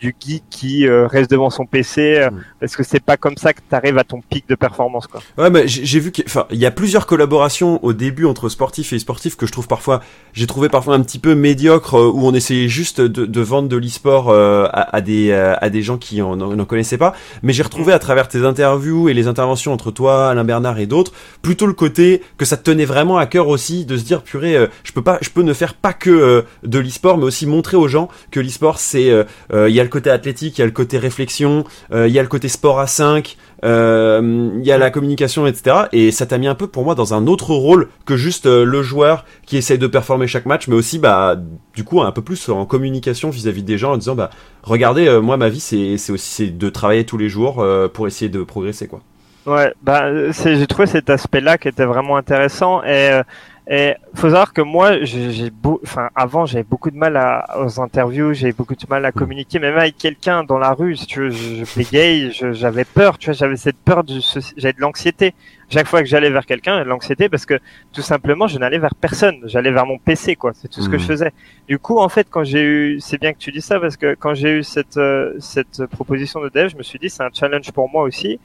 [0.00, 2.42] du geek qui euh, reste devant son PC euh, Mhm.
[2.60, 5.20] parce que c'est pas comme ça que tu arrives à ton pic de performance quoi
[5.38, 8.92] Ouais, mais j'ai vu qu'il enfin, il y a plusieurs collaborations au début entre sportifs
[8.92, 10.00] et sportifs que je trouve parfois,
[10.32, 13.68] j'ai trouvé parfois un petit peu médiocre euh, où on essayait juste de, de vendre
[13.68, 17.14] de l'e-sport euh, à, à des euh, à des gens qui en- n'en connaissaient pas.
[17.42, 20.86] Mais j'ai retrouvé à travers tes interviews et les interventions entre toi, Alain Bernard et
[20.86, 24.22] d'autres, plutôt le côté que ça te tenait vraiment à cœur aussi de se dire
[24.22, 27.24] purée, euh, je peux pas, je peux ne faire pas que euh, de l'e-sport, mais
[27.24, 30.58] aussi montrer aux gens que l'e-sport c'est euh, euh, il y a le côté athlétique,
[30.58, 33.36] il y a le côté réflexion, euh, il y a le côté sport à 5,
[33.64, 35.86] euh, il y a la communication, etc.
[35.92, 38.64] Et ça t'a mis un peu pour moi dans un autre rôle que juste euh,
[38.64, 41.36] le joueur qui essaye de performer chaque match, mais aussi bah
[41.74, 44.30] du coup un peu plus en communication vis-à-vis des gens en disant bah
[44.62, 48.06] regardez euh, moi ma vie c'est c'est aussi de travailler tous les jours euh, pour
[48.06, 49.00] essayer de progresser quoi.
[49.44, 53.22] Ouais, bah j'ai trouvé cet aspect-là qui était vraiment intéressant et euh,
[53.70, 57.80] et faut savoir que moi j'ai beau, enfin avant j'avais beaucoup de mal à, aux
[57.80, 61.20] interviews, j'avais beaucoup de mal à communiquer, même avec quelqu'un dans la rue, si tu
[61.20, 64.20] veux, je, je bégaye, je- j'avais peur, tu vois, j'avais cette peur du,
[64.56, 65.32] j'avais de l'anxiété.
[65.70, 67.58] Chaque fois que j'allais vers quelqu'un, j'avais de l'anxiété parce que
[67.92, 70.98] tout simplement je n'allais vers personne, j'allais vers mon PC quoi, c'est tout ce que
[70.98, 71.30] je faisais.
[71.68, 74.14] Du coup en fait quand j'ai eu, c'est bien que tu dis ça parce que
[74.14, 77.30] quand j'ai eu cette euh, cette proposition de dev, je me suis dit c'est un
[77.32, 78.40] challenge pour moi aussi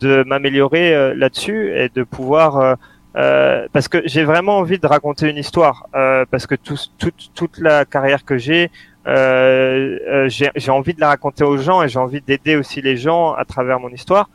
[0.00, 2.74] de m'améliorer euh, là-dessus et de pouvoir euh,
[3.16, 7.30] euh, parce que j'ai vraiment envie de raconter une histoire euh, parce que tout, toute
[7.34, 8.70] toute la carrière que j'ai
[9.06, 12.96] euh, euh, j'ai envie de la raconter aux gens et j'ai envie d'aider aussi les
[12.96, 14.28] gens à travers mon histoire.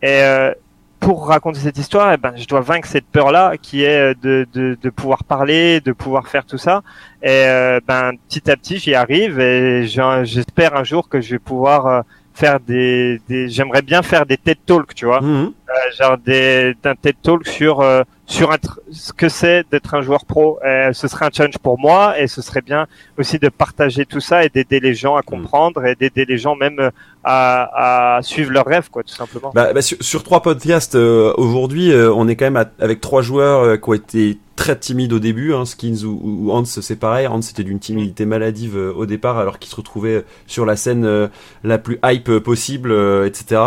[0.00, 0.52] Et euh,
[1.00, 4.46] pour raconter cette histoire eh ben je dois vaincre cette peur là qui est de,
[4.54, 6.82] de, de pouvoir parler de pouvoir faire tout ça.
[7.22, 7.44] Et
[7.86, 12.04] ben petit à petit j'y arrive et j'espère un jour que je vais pouvoir
[12.34, 15.20] faire des, des j'aimerais bien faire des TED Talks tu vois.
[15.20, 15.52] Mhm.
[15.98, 18.56] Genre des d'un TED Talk sur euh, sur un
[18.90, 20.58] ce que c'est d'être un joueur pro.
[20.64, 22.86] Euh, ce serait un challenge pour moi et ce serait bien
[23.18, 26.56] aussi de partager tout ça et d'aider les gens à comprendre et d'aider les gens
[26.56, 26.90] même euh,
[27.24, 29.50] à, à suivre leurs rêves quoi tout simplement.
[29.54, 33.00] Bah, bah, sur, sur trois podcasts euh, aujourd'hui, euh, on est quand même à- avec
[33.00, 35.54] trois joueurs euh, qui ont été très timides au début.
[35.54, 37.26] Hein, Skins ou, ou Hans, c'est pareil.
[37.26, 41.04] Hans c'était d'une timidité maladive euh, au départ, alors qu'il se retrouvait sur la scène
[41.04, 41.28] euh,
[41.64, 43.60] la plus hype euh, possible, euh, etc.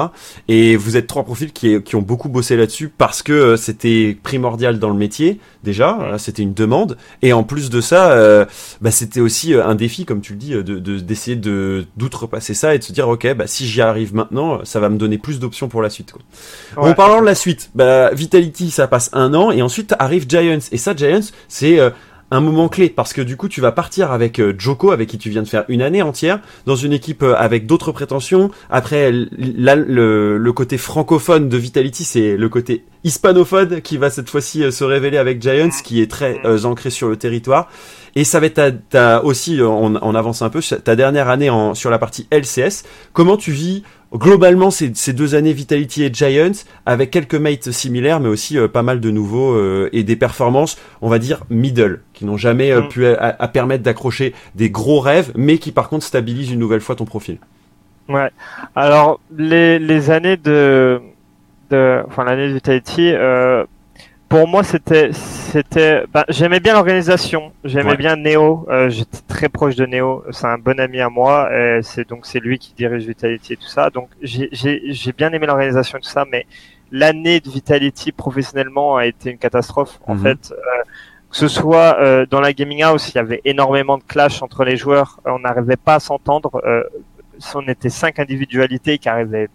[0.47, 4.17] Et vous êtes trois profils qui, qui ont beaucoup bossé là-dessus parce que euh, c'était
[4.23, 5.97] primordial dans le métier déjà.
[6.01, 6.97] euh, c'était une demande.
[7.21, 8.45] Et en plus de ça, euh,
[8.81, 12.53] bah, c'était aussi euh, un défi, comme tu le dis, de de- d'essayer de d'outrepasser
[12.53, 15.17] ça et de se dire ok, bah si j'y arrive maintenant, ça va me donner
[15.17, 16.11] plus d'options pour la suite.
[16.11, 16.21] Quoi.
[16.83, 16.89] Ouais.
[16.91, 20.59] En parlant de la suite, bah, Vitality, ça passe un an et ensuite arrive Giants.
[20.71, 21.89] Et ça, Giants, c'est euh,
[22.32, 25.17] un moment clé parce que du coup tu vas partir avec euh, Joko avec qui
[25.17, 28.49] tu viens de faire une année entière dans une équipe euh, avec d'autres prétentions.
[28.69, 34.30] Après là, le, le, côté francophone de Vitality c'est le côté hispanophone qui va cette
[34.30, 37.69] fois-ci euh, se révéler avec Giants qui est très ancré sur le territoire.
[38.15, 41.73] Et ça va être ta, aussi, on, on, avance un peu, ta dernière année en,
[41.73, 42.86] sur la partie LCS.
[43.11, 43.84] Comment tu vis
[44.16, 48.84] globalement ces, deux années Vitality et Giants avec quelques mates similaires mais aussi euh, pas
[48.84, 52.82] mal de nouveaux euh, et des performances on va dire middle qui n'ont jamais euh,
[52.82, 52.88] mm.
[52.89, 56.95] pu à, permettre d'accrocher des gros rêves mais qui par contre stabilisent une nouvelle fois
[56.95, 57.38] ton profil.
[58.07, 58.30] Ouais.
[58.76, 61.01] Alors les, les années de,
[61.70, 63.11] de enfin l'année de Vitality
[64.28, 69.76] pour moi, c'était, c'était, bah, j'aimais bien l'organisation, j'aimais bien Neo, euh, j'étais très proche
[69.76, 71.49] de Neo, c'est un bon ami à moi,
[71.82, 75.45] c'est donc c'est lui qui dirige Vitality et tout ça, donc j'ai, j'ai, bien aimé
[75.45, 76.45] l'organisation et tout ça, mais
[76.91, 80.21] l'année de Vitality professionnellement a été une catastrophe en mhm.
[80.23, 80.51] fait.
[80.51, 80.84] Euh,
[81.30, 84.63] que ce soit euh, dans la gaming house, il y avait énormément de clash entre
[84.63, 86.61] les joueurs, on n'arrivait pas à s'entendre.
[86.63, 86.84] Euh,
[87.53, 89.49] on était cinq individualités qui arrivaient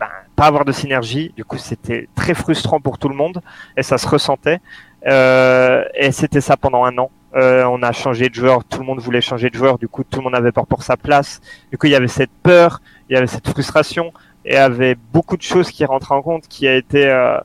[0.00, 0.08] ben,
[0.40, 1.34] pas avoir de synergie.
[1.36, 3.42] Du coup, c'était très frustrant pour tout le monde
[3.76, 4.60] et ça se ressentait.
[5.06, 7.10] Euh, et c'était ça pendant un an.
[7.36, 10.02] Euh, on a changé de joueur, tout le monde voulait changer de joueur, du coup
[10.02, 11.40] tout le monde avait peur pour sa place.
[11.70, 14.12] Du coup il y avait cette peur, il y avait cette frustration
[14.44, 17.38] et il y avait beaucoup de choses qui rentrent en compte, qui a été, euh,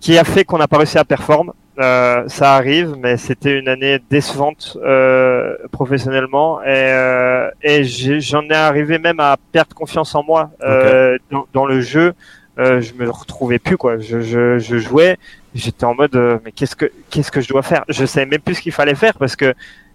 [0.00, 1.52] qui a fait qu'on n'a pas réussi à performer.
[1.80, 8.54] Euh, ça arrive, mais c'était une année décevante euh, professionnellement et, euh, et j'en ai,
[8.54, 12.14] arrivé même à perdre confiance en moi euh, dans, dans, le jeu.
[12.60, 13.98] Euh, je me retrouvais plus quoi.
[13.98, 15.16] Je, je, je jouais,
[15.52, 16.14] j'étais en mode
[16.44, 17.84] mais qu'est-ce que qu'est-ce que je dois faire?
[17.88, 19.52] Je savais même plus ce qu'il fallait faire parce que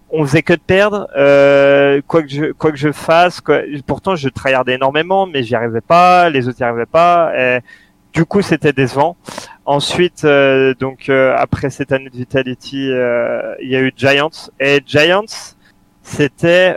[0.10, 1.08] on faisait que de perdre.
[2.08, 5.80] quoi que je quoi que je fasse, quoi, pourtant je tryhardais énormément, mais j'y arrivais
[5.80, 6.30] pas.
[6.30, 7.32] Les autres n'y arrivaient pas.
[7.38, 7.60] Et,
[8.14, 9.16] du coup, c'était décevant.
[9.66, 14.50] Ensuite, euh, donc euh, après cette année de Vitality, euh, il y a eu Giants
[14.60, 15.54] et Giants,
[16.02, 16.76] c'était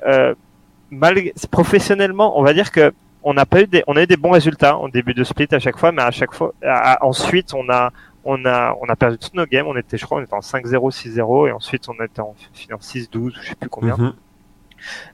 [0.91, 1.17] mal
[1.51, 2.93] professionnellement, on va dire que
[3.25, 5.49] on n'a pas eu des, on a eu des bons résultats en début de split
[5.53, 6.53] à chaque fois, mais à chaque fois,
[7.01, 7.93] ensuite on a
[8.25, 9.67] on a on a perdu toutes nos games.
[9.67, 12.79] On était, je crois, on était en 5-0, 6-0 et ensuite on était en finant
[12.79, 13.97] 6-12, je sais plus combien.
[13.97, 14.13] Mm-hmm.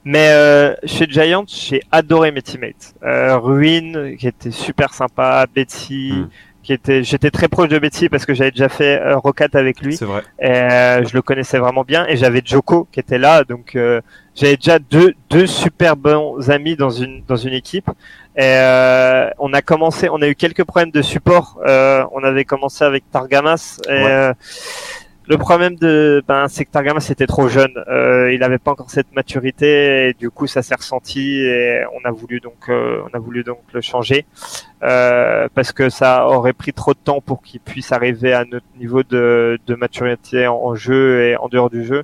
[0.03, 2.93] Mais euh, chez Giants, j'ai adoré mes teammates.
[3.03, 6.29] Euh, Ruin, qui était super sympa, Betsy, mm.
[6.63, 9.81] qui était, j'étais très proche de Betsy parce que j'avais déjà fait euh, Rocket avec
[9.81, 9.97] lui.
[9.97, 10.23] C'est vrai.
[10.39, 12.05] Et, euh, je le connaissais vraiment bien.
[12.07, 14.01] Et j'avais Joko qui était là, donc euh,
[14.35, 17.89] j'avais déjà deux deux super bons amis dans une dans une équipe.
[18.35, 21.59] Et euh, on a commencé, on a eu quelques problèmes de support.
[21.65, 23.79] on avait commencé avec Targamas.
[23.89, 24.31] Et,
[25.29, 27.71] le problème de, ben, c'est que Targamas était trop jeune.
[27.87, 32.07] Euh, il n'avait pas encore cette maturité et du coup ça s'est ressenti et on
[32.07, 34.25] a voulu donc, euh, on a voulu donc le changer
[34.81, 38.65] euh, parce que ça aurait pris trop de temps pour qu'il puisse arriver à notre
[38.79, 42.03] niveau de, de maturité en, jeu et en dehors du jeu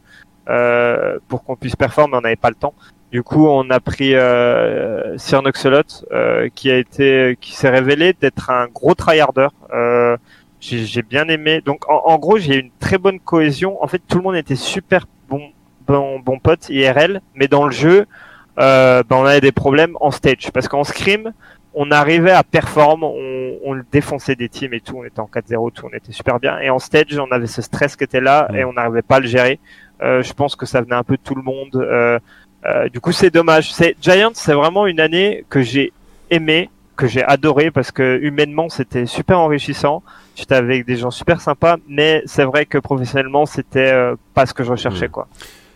[1.28, 2.18] pour qu'on puisse performer.
[2.18, 2.76] On n'avait pas le temps.
[3.16, 8.12] Du coup, on a pris euh, Sir Noxolot, euh, qui a été, qui s'est révélé
[8.12, 9.48] d'être un gros tryharder.
[9.74, 10.18] Euh,
[10.66, 11.62] j'ai bien aimé.
[11.64, 13.82] Donc en, gros, j'ai une très bonne cohésion.
[13.84, 15.42] En fait, tout le monde était super bon,
[15.88, 18.06] bon, bon pote IRL, mais dans le jeu,
[18.58, 21.34] euh, ben, on avait des problèmes en stage parce qu'en scrim,
[21.74, 25.74] on arrivait à performer, on, on défonçait des teams et tout, on était en 4-0,
[25.74, 26.58] tout, on était super bien.
[26.60, 29.20] Et en stage, on avait ce stress qui était là et on n'arrivait pas à
[29.20, 29.60] le gérer.
[30.02, 31.76] Euh, je pense que ça venait un peu de tout le monde.
[31.76, 32.20] Euh,
[32.66, 33.74] euh, du coup, c'est dommage.
[33.74, 35.94] C'est Giants, c'est vraiment une année que j'ai
[36.30, 40.04] aimé, que j'ai adoré parce que humainement, c'était super enrichissant.
[40.36, 44.54] J'étais avec des gens super sympas, mais c'est vrai que professionnellement, c'était euh, pas ce
[44.54, 45.28] que je recherchais, quoi.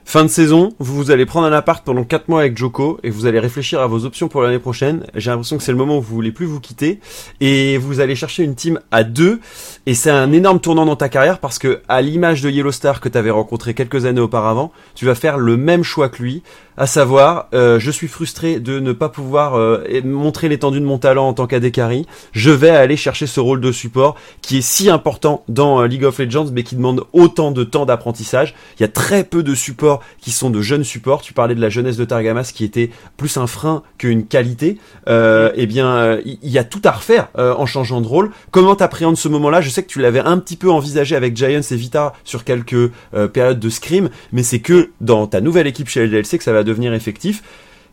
[0.10, 3.28] Fin de saison, vous allez prendre un appart pendant 4 mois avec Joko et vous
[3.28, 5.06] allez réfléchir à vos options pour l'année prochaine.
[5.14, 7.00] J'ai l'impression que c'est le moment où vous voulez plus vous quitter
[7.42, 9.40] et vous allez chercher une team à deux
[9.86, 13.02] et c'est un énorme tournant dans ta carrière parce que à l'image de Yellow Star
[13.02, 16.42] que tu avais rencontré quelques années auparavant, tu vas faire le même choix que lui,
[16.80, 20.98] à savoir euh, je suis frustré de ne pas pouvoir euh, montrer l'étendue de mon
[20.98, 22.08] talent en tant qu'Adekari.
[22.32, 26.06] Je vais aller chercher ce rôle de support qui est si important dans euh, League
[26.06, 28.56] of Legends mais qui demande autant de temps d'apprentissage.
[28.80, 31.22] Il y a très peu de supports qui sont de jeunes supports.
[31.22, 34.78] Tu parlais de la jeunesse de Targamas qui était plus un frein qu'une qualité.
[35.08, 38.32] Eh bien, il y, a tout à refaire en changeant de rôle.
[38.52, 39.60] Comment t'appréhendes ce moment-là?
[39.60, 42.92] Je sais que tu l'avais un petit peu envisagé avec Giants et Vita sur quelques
[43.34, 46.64] périodes de scrim, mais c'est que dans ta nouvelle équipe chez LDLC que ça va
[46.70, 47.44] devenir effectif.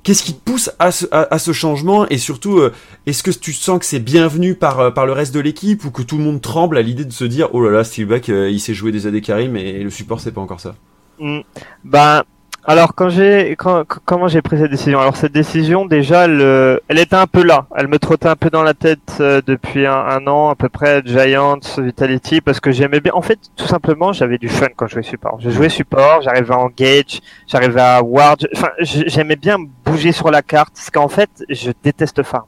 [0.07, 2.72] Qu'est-ce qui te pousse à ce, changement et surtout, euh,
[3.07, 5.91] est-ce que tu sens que c'est bienvenu par, euh, par le reste de l'équipe ou
[5.91, 8.49] que tout le monde tremble à l'idée de se dire oh là là, Steelback, euh,
[8.49, 10.77] il s'est joué des AD carry mais le support c'est pas encore ça?
[11.18, 11.41] Mm.
[11.83, 12.22] Ben
[12.68, 14.98] Alors quand j'ai quand, comment j'ai pris cette décision?
[14.98, 18.50] Alors cette décision déjà elle, elle était un peu là, elle me trottait un peu
[18.50, 22.98] dans la tête euh, depuis un, an à peu près Giants, Vitality parce que j'aimais
[22.98, 23.12] bien.
[23.14, 25.38] En fait tout simplement j'avais du fun quand je jouais support.
[25.40, 28.48] Je jouais support, j'arrivais à engage, j'arrivais à ward.
[28.56, 32.46] Enfin j'aimais bien bouger sur la carte parce qu'en fait je déteste farm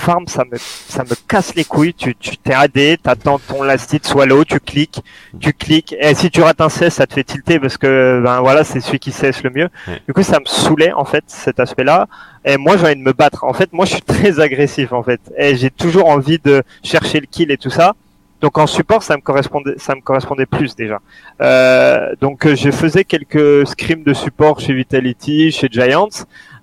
[0.00, 1.94] farm, ça me, ça me casse les couilles.
[1.94, 5.02] Tu, tu t'es AD, t'attends ton last hit swallow, tu cliques,
[5.38, 5.94] tu cliques.
[6.00, 8.80] Et si tu rates un cesse, ça te fait tilter parce que, ben voilà, c'est
[8.80, 9.68] celui qui cesse le mieux.
[10.08, 12.08] Du coup, ça me saoulait, en fait, cet aspect-là.
[12.44, 13.44] Et moi, j'ai envie de me battre.
[13.44, 15.20] En fait, moi, je suis très agressif, en fait.
[15.38, 17.94] Et j'ai toujours envie de chercher le kill et tout ça.
[18.40, 20.98] Donc en support, ça me correspondait, ça me correspondait plus déjà.
[21.42, 26.08] Euh, donc je faisais quelques scrims de support chez Vitality, chez Giants,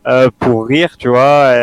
[0.08, 1.54] euh, pour rire, tu vois.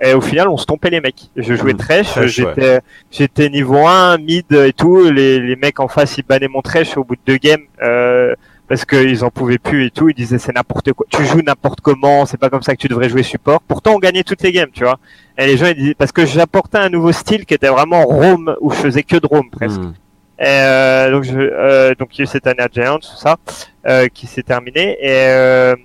[0.00, 1.30] Et, au final, on se tombait les mecs.
[1.36, 2.80] Je jouais mmh, trash, j'étais
[3.10, 5.10] j'étais niveau 1, mid et tout.
[5.10, 8.34] Les, les mecs en face, ils bannaient mon trash au bout de deux games euh,
[8.68, 10.08] parce qu'ils en pouvaient plus et tout.
[10.08, 11.06] Ils disaient c'est n'importe quoi.
[11.10, 13.60] Tu joues n'importe comment, c'est pas comme ça que tu devrais jouer support.
[13.66, 14.98] Pourtant, on gagnait toutes les games, tu vois.
[15.36, 18.54] Et les gens ils disaient parce que j'apportais un nouveau style qui était vraiment Rome
[18.60, 19.80] où je faisais que de Rome presque.
[19.80, 19.94] Mmh.
[20.40, 23.16] Et euh, donc je, euh, donc il y a eu cette année à Giants, tout
[23.16, 23.36] ça,
[23.86, 25.76] euh, qui s'est terminé et euh,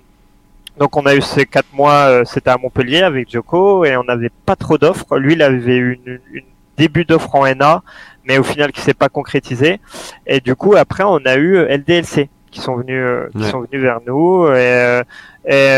[0.78, 4.04] donc on a eu ces quatre mois, euh, c'était à Montpellier avec Joko et on
[4.04, 5.16] n'avait pas trop d'offres.
[5.16, 6.44] Lui, il avait eu une, une
[6.76, 7.82] début d'offre en NA,
[8.24, 9.80] mais au final qui s'est pas concrétisé.
[10.26, 13.60] Et du coup après on a eu euh, LDLC qui sont venus, euh, qui sont
[13.60, 14.46] venus vers nous.
[14.48, 15.00] Et,
[15.46, 15.68] et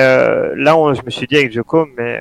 [0.56, 2.20] là on, je me suis dit avec Joko, mais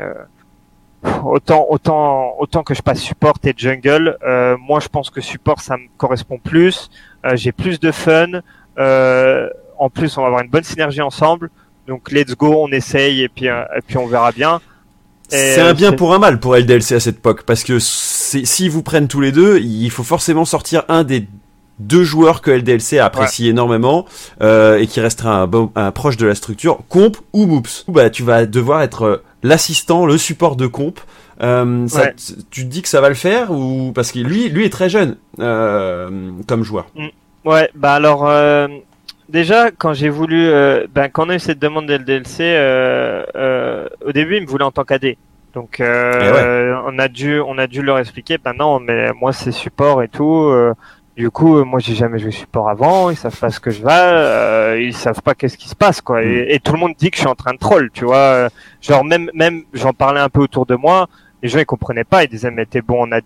[1.23, 4.17] autant autant autant que je passe support et jungle,
[4.59, 6.91] moi je pense que support ça me correspond plus.
[7.33, 8.41] J'ai plus de fun.
[8.77, 11.49] en plus on va avoir une bonne synergie ensemble.
[11.87, 14.59] Donc let's go, on essaye et puis, euh, et puis on verra bien.
[15.29, 18.83] C'est un bien pour un mal pour LDLC à cette époque, parce que s'ils vous
[18.83, 21.27] prennent tous les deux, il faut forcément sortir un des
[21.79, 24.05] deux joueurs que LDLC apprécie énormément
[24.41, 27.85] euh, et qui restera un, bon, un proche de la structure, Comp ou Moops.
[27.87, 30.99] Bah, tu vas devoir être euh, l'assistant, le support de Comp.
[31.41, 32.11] Euh, ça,
[32.49, 34.89] Tu te dis que ça va le faire ou parce que lui, lui est très
[34.89, 36.87] jeune euh, comme joueur.
[36.95, 37.07] Mm.
[37.45, 38.29] Ouais, bah alors
[39.29, 43.25] Déjà, quand j'ai voulu, euh, ben, quand on a eu cette demande de LDLC, euh,
[43.35, 45.15] euh, au début, ils me voulaient en tant qu'AD.
[45.53, 49.33] Donc, euh, eh on a dû, on a dû leur expliquer, ben non, mais moi
[49.33, 50.43] c'est support et tout.
[50.43, 50.73] Euh,
[51.15, 54.85] du coup, moi j'ai jamais joué support avant, ils savent pas ce que je vais,
[54.85, 56.21] ils savent pas qu'est-ce qui se passe, quoi.
[56.21, 56.45] Et, mm.
[56.49, 58.49] et, tout le monde dit que je suis en train de troll, tu vois.
[58.81, 61.07] Genre même, même, j'en parlais un peu autour de moi.
[61.43, 63.25] Les gens ils comprenaient pas, ils disaient mais t'es bon en AD,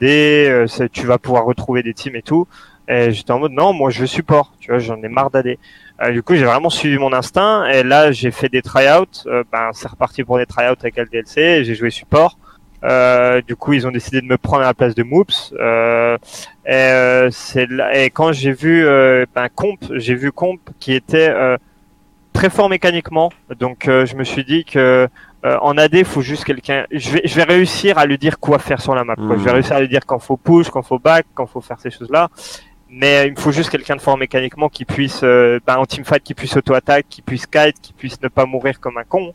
[0.91, 2.47] tu vas pouvoir retrouver des teams et tout.
[2.87, 5.57] Et j'étais en mode non, moi je support, tu vois, j'en ai marre d'AD.
[6.01, 9.05] Euh, du coup, j'ai vraiment suivi mon instinct et là, j'ai fait des tryouts.
[9.27, 11.63] Euh, ben, c'est reparti pour des tryouts avec LDLC.
[11.63, 12.37] J'ai joué support.
[12.83, 15.53] Euh, du coup, ils ont décidé de me prendre à la place de Moops.
[15.59, 16.17] Euh,
[16.65, 18.83] et, euh, c'est et quand j'ai vu
[19.35, 21.33] ben, Comp, j'ai vu Comp qui était
[22.33, 23.31] très fort mécaniquement.
[23.59, 25.07] Donc, je me suis dit que
[25.43, 26.85] en AD, il faut juste quelqu'un.
[26.91, 29.15] Je vais, je vais réussir à lui dire quoi faire sur la map.
[29.15, 29.37] Quoi.
[29.37, 29.53] Je vais mmh.
[29.53, 32.29] réussir à lui dire quand faut push, quand faut back, quand faut faire ces choses-là
[32.91, 36.21] mais il me faut juste quelqu'un de fort mécaniquement qui puisse, euh, ben, en teamfight,
[36.21, 39.33] qui puisse auto-attaque, qui puisse kite, qui puisse ne pas mourir comme un con.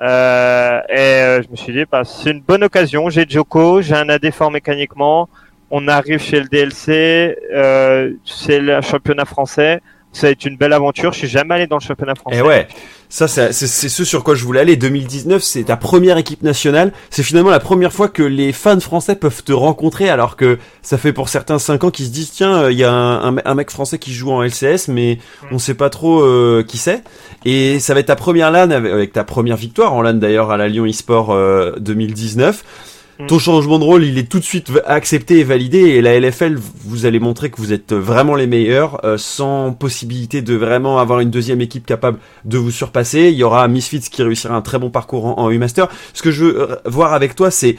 [0.00, 3.08] Euh, et euh, je me suis dit, bah, c'est une bonne occasion.
[3.08, 5.28] J'ai Joko, j'ai un AD fort mécaniquement.
[5.70, 9.80] On arrive chez le DLC, euh, c'est le championnat français
[10.16, 11.12] ça va être une belle aventure.
[11.12, 12.38] Je suis jamais allé dans le championnat français.
[12.38, 12.66] Et eh ouais,
[13.08, 14.76] ça c'est ce sur quoi je voulais aller.
[14.76, 16.92] 2019, c'est ta première équipe nationale.
[17.10, 20.98] C'est finalement la première fois que les fans français peuvent te rencontrer, alors que ça
[20.98, 23.54] fait pour certains 5 ans qu'ils se disent tiens, euh, il y a un, un,
[23.54, 25.46] mec français qui joue en LCS, mais mm.
[25.52, 27.02] on sait pas trop euh, qui c'est.
[27.44, 30.56] Et ça va être ta première LAN avec, ta première victoire en LAN d'ailleurs à
[30.56, 32.64] la Lyon eSport euh, 2019.
[33.18, 33.26] Mm.
[33.26, 35.78] Ton changement de rôle, il est tout de suite accepté et validé.
[35.78, 40.42] Et la LFL, vous allez montrer que vous êtes vraiment les meilleurs, euh, sans possibilité
[40.42, 43.30] de vraiment avoir une deuxième équipe capable de vous surpasser.
[43.30, 45.88] Il y aura Misfits qui réussira un très bon parcours en, en U-Master.
[46.12, 47.76] Ce que je veux euh, voir avec toi, c'est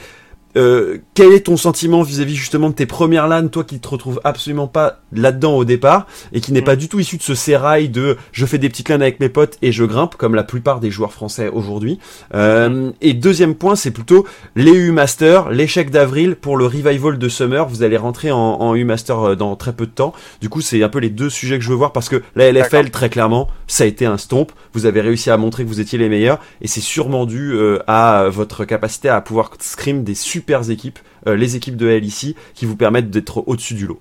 [0.58, 4.20] euh, quel est ton sentiment vis-à-vis justement de tes premières LAN, toi qui te retrouves
[4.24, 6.78] absolument pas là-dedans au départ et qui n'est pas mm.
[6.78, 9.56] du tout issu de ce sérail de je fais des petites LAN avec mes potes
[9.62, 12.00] et je grimpe comme la plupart des joueurs français aujourd'hui.
[12.34, 12.92] Euh, mm.
[13.00, 17.68] Et deuxième point, c'est plutôt les U-Master, l'échec d'avril pour le revival de Summer.
[17.68, 20.12] Vous allez rentrer en, en U-Master euh, dans très peu de temps.
[20.40, 22.50] Du coup, c'est un peu les deux sujets que je veux voir parce que la
[22.50, 24.50] LFL, très clairement, ça a été un stomp.
[24.72, 27.56] Vous avez réussi à montrer que vous étiez les meilleurs et c'est sûrement dû
[27.86, 32.36] à votre capacité à pouvoir scrim des super équipes, euh, les équipes de L ici,
[32.54, 34.00] qui vous permettent d'être au-dessus du lot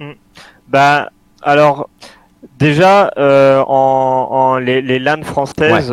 [0.00, 0.12] mm.
[0.68, 1.10] Bah,
[1.42, 1.88] alors,
[2.58, 5.92] déjà, euh, en, les, les LAN françaises,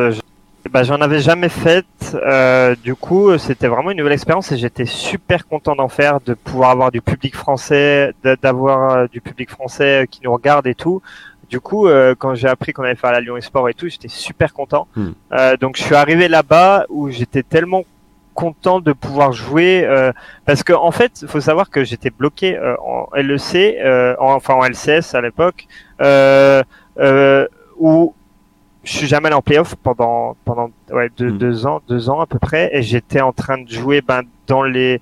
[0.72, 1.86] bah, j'en avais jamais fait.
[2.14, 6.34] Euh, du coup, c'était vraiment une nouvelle expérience et j'étais super content d'en faire, de
[6.34, 11.02] pouvoir avoir du public français, d'avoir du public français qui nous regarde et tout
[11.50, 14.08] du coup, euh, quand j'ai appris qu'on allait faire la Lyon Esport et tout, j'étais
[14.08, 14.88] super content.
[15.32, 17.84] Euh, donc je suis arrivé là-bas où j'étais tellement
[18.44, 20.12] content de pouvoir jouer euh,
[20.46, 24.54] parce que en fait, faut savoir que j'étais bloqué euh, en LEC, euh, en- enfin
[24.56, 25.68] en LCS à l'époque,
[26.02, 26.64] euh,
[27.00, 27.46] euh,
[27.78, 28.14] où
[28.84, 31.38] je suis jamais allé en playoff pendant pendant ouais, deux, Mm.
[31.38, 34.64] deux ans, deux ans à peu près, et j'étais en train de jouer ben dans
[34.64, 35.00] les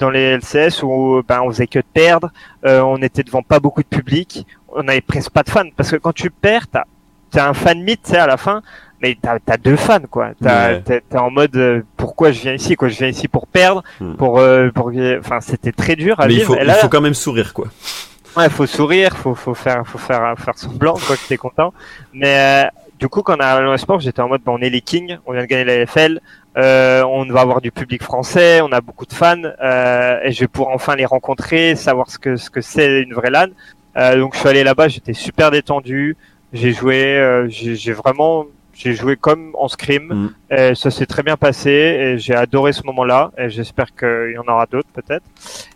[0.00, 2.28] dans les LCS où ben on faisait que de perdre,
[2.66, 5.90] euh, on était devant pas beaucoup de public, on avait presque pas de fans parce
[5.92, 6.84] que quand tu perds, t'as
[7.30, 8.62] t'as un fan meet, tu sais à la fin,
[9.02, 10.30] mais t'as as deux fans quoi.
[10.42, 10.82] T'as Ouais.
[10.82, 14.14] t'es en mode euh, pourquoi je viens ici quoi, je viens ici pour perdre, Mm.
[14.14, 16.54] pour euh, pour enfin c'était très dur à Mais il vivre.
[16.54, 17.66] faut, Et il faut quand même sourire, quoi.
[18.36, 21.72] Ouais, faut sourire, faut faut faire faut faire faire semblant quoi que t'es content.
[22.12, 22.68] Mais euh,
[23.00, 25.16] du coup, quand on dans le sport, j'étais en mode bah, on est les kings,
[25.26, 26.20] on vient de gagner la LFL,
[26.56, 30.40] euh, on va avoir du public français, on a beaucoup de fans euh, et je
[30.40, 33.46] vais pouvoir enfin les rencontrer, savoir ce que ce que c'est une vraie LAN.
[33.96, 36.16] Euh, donc je suis allé là-bas, j'étais super détendu,
[36.52, 38.46] j'ai joué, euh, j'ai vraiment
[38.82, 40.28] j'ai joué comme en scrim, Mm.
[40.54, 44.38] et ça s'est très bien passé et j'ai adoré ce moment-là et j'espère qu'il y
[44.38, 45.24] en aura d'autres peut-être.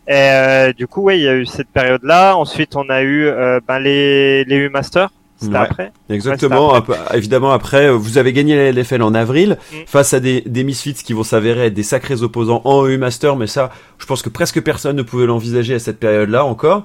[0.08, 2.34] Et euh, du coup, ouais, il y a eu cette période-là.
[2.36, 5.10] Ensuite, on a eu euh, ben, les les U Masters.
[5.42, 5.56] Ouais.
[5.56, 5.92] après.
[6.08, 6.72] Exactement.
[6.72, 6.80] Ouais,
[7.12, 9.76] évidemment, après, euh, vous avez gagné la LFL en avril Mm.
[9.86, 13.36] face à des, des Misfits qui vont s'avérer être des sacrés opposants en EU Master,
[13.36, 16.84] mais ça, je pense que presque personne ne pouvait l'envisager à cette période-là encore.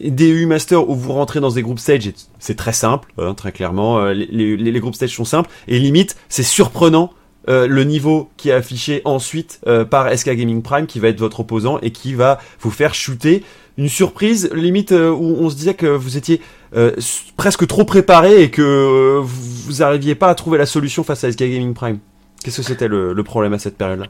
[0.00, 3.52] Des EU Master où vous rentrez dans des groupes stage, c'est très simple, hein, très
[3.52, 3.98] clairement.
[3.98, 7.10] euh, Les, les, les groupes stage sont simples et limite, c'est surprenant.
[7.48, 11.18] euh, le niveau qui est affiché ensuite euh, par SK Gaming Prime qui va être
[11.20, 13.42] votre opposant et qui va vous faire chuter
[13.78, 16.42] une surprise limite euh, où on se disait que vous étiez
[16.76, 16.92] euh,
[17.38, 21.24] presque trop préparé et que euh, vous, vous arriviez pas à trouver la solution face
[21.24, 21.98] à SK Gaming Prime.
[22.44, 24.06] Qu'est-ce que c'était le, le problème à cette période-là?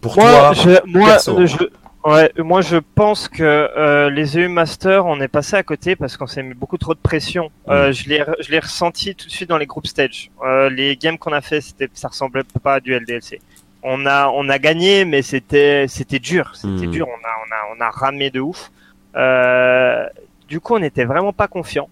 [0.00, 1.36] Pour Moi, toi, je, moi, perso.
[1.46, 1.56] je,
[2.04, 6.16] ouais, moi, je pense que euh, les EU Masters, on est passé à côté parce
[6.16, 7.50] qu'on s'est mis beaucoup trop de pression.
[7.68, 10.30] Euh, je l'ai, je l'ai ressenti tout de suite dans les groupes stage.
[10.44, 13.40] Euh, les games qu'on a fait, c'était, ça ressemblait pas à du LDLC.
[13.82, 16.52] On a, on a gagné, mais c'était, c'était dur.
[16.54, 16.90] C'était Mhm.
[16.90, 17.06] dur.
[17.08, 18.70] On a, on a, on a ramé de ouf.
[19.16, 20.06] Euh,
[20.48, 21.88] du coup, on n'était vraiment pas confiant.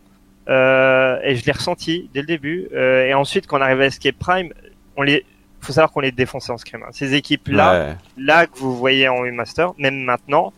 [0.49, 2.69] Euh, et je l'ai ressenti dès le début.
[2.75, 4.53] Euh, et ensuite, quand on arrive à Escape Prime,
[4.97, 5.25] on les,
[5.67, 6.83] faut savoir qu'on les défonçait en scrim.
[6.83, 6.91] hein.
[6.93, 7.97] Ces équipes-là, Ouais.
[8.19, 10.53] là que vous voyez en U-Master, même maintenant,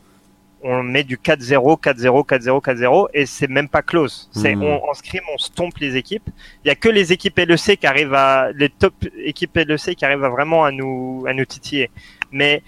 [0.67, 4.31] on met du 4-0, 4-0, 4-0, 4-0, et c'est même pas close.
[4.33, 4.63] C'est Mhm.
[4.65, 6.29] on, en scrim, on stompe les équipes.
[6.65, 10.05] Il y a que les équipes LEC qui arrivent à, les top équipes LEC qui
[10.07, 11.91] arrivent à vraiment à nous, à nous titiller.
[12.33, 12.63] Mais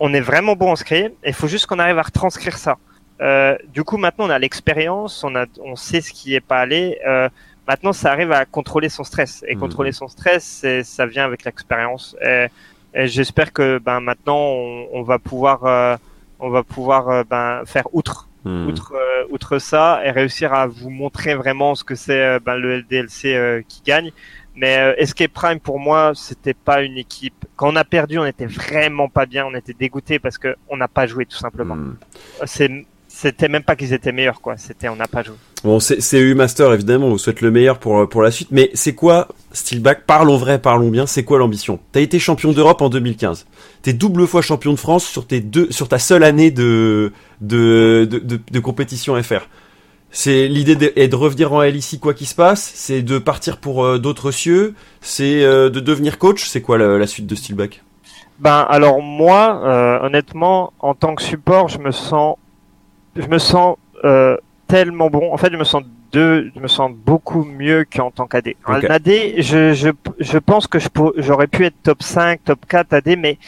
[0.00, 2.78] on est vraiment bon en scrim, et il faut juste qu'on arrive à retranscrire ça.
[3.20, 6.58] Euh, du coup, maintenant, on a l'expérience, on a, on sait ce qui est pas
[6.60, 6.98] allé.
[7.06, 7.28] Euh,
[7.72, 9.32] maintenant, ça arrive à contrôler son stress.
[9.48, 9.60] Et Mhm.
[9.64, 10.44] contrôler son stress,
[10.84, 12.04] ça vient avec l'expérience.
[12.30, 12.46] Et,
[12.94, 15.96] et j'espère que ben maintenant, on, on va pouvoir, euh,
[16.38, 18.28] on va pouvoir euh, ben faire outre,
[18.68, 22.56] outre, euh, outre ça, et réussir à vous montrer vraiment ce que c'est euh, ben,
[22.56, 24.10] le LDLC euh, qui gagne.
[24.54, 27.38] Mais euh, Escape Prime pour moi, c'était pas une équipe.
[27.56, 30.76] Quand on a perdu, on était vraiment pas bien, on était dégoûté parce que on
[30.76, 31.76] n'a pas joué tout simplement.
[31.76, 31.96] Hmm.
[32.44, 32.70] C'est
[33.22, 35.36] c'était même pas qu'ils étaient meilleurs quoi, c'était on n'a pas joué.
[35.64, 38.48] Bon, c'est EU Master évidemment, on vous souhaite le meilleur pour pour la suite.
[38.50, 41.06] Mais c'est quoi Steelback Parlons vrai, parlons bien.
[41.06, 41.78] C'est quoi l'ambition?
[41.92, 43.46] T'as été champion d'Europe en 2015.
[43.82, 48.08] T'es double fois champion de France sur tes deux, sur ta seule année de de
[48.10, 49.46] de, de, de compétition FR.
[50.10, 52.72] C'est l'idée de, est de revenir en LIC quoi qu'il se passe?
[52.74, 54.74] C'est de partir pour euh, d'autres cieux?
[55.00, 56.44] C'est euh, de devenir coach?
[56.48, 57.82] C'est quoi la, la suite de Steelback?
[58.38, 62.36] Ben alors moi, euh, honnêtement, en tant que support, je me sens,
[63.16, 64.36] je me sens euh,
[64.66, 65.32] tellement bon.
[65.32, 65.82] En fait, je me sens
[66.12, 68.54] deux, je me sens beaucoup mieux qu'en tant qu'AD.
[68.66, 69.08] En AD,
[69.38, 73.38] je, je, je pense que je j'aurais pu être top 5, top 4 AD, mais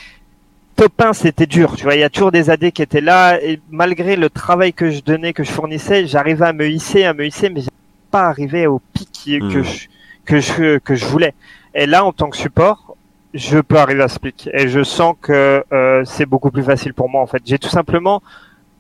[0.77, 1.77] top 1 c'était dur.
[1.77, 4.73] Tu vois, il y a toujours des AD qui étaient là et malgré le travail
[4.73, 7.71] que je donnais, que je fournissais, j'arrivais à me hisser, à me hisser, mais j'ai
[8.11, 9.63] pas arrivé au pic que Hmm.
[9.63, 9.89] je
[10.25, 11.35] que je que je voulais.
[11.75, 12.97] Et là, en tant que support,
[13.35, 16.95] je peux arriver à ce pic et je sens que euh, c'est beaucoup plus facile
[16.95, 17.43] pour moi en fait.
[17.45, 18.23] J'ai tout simplement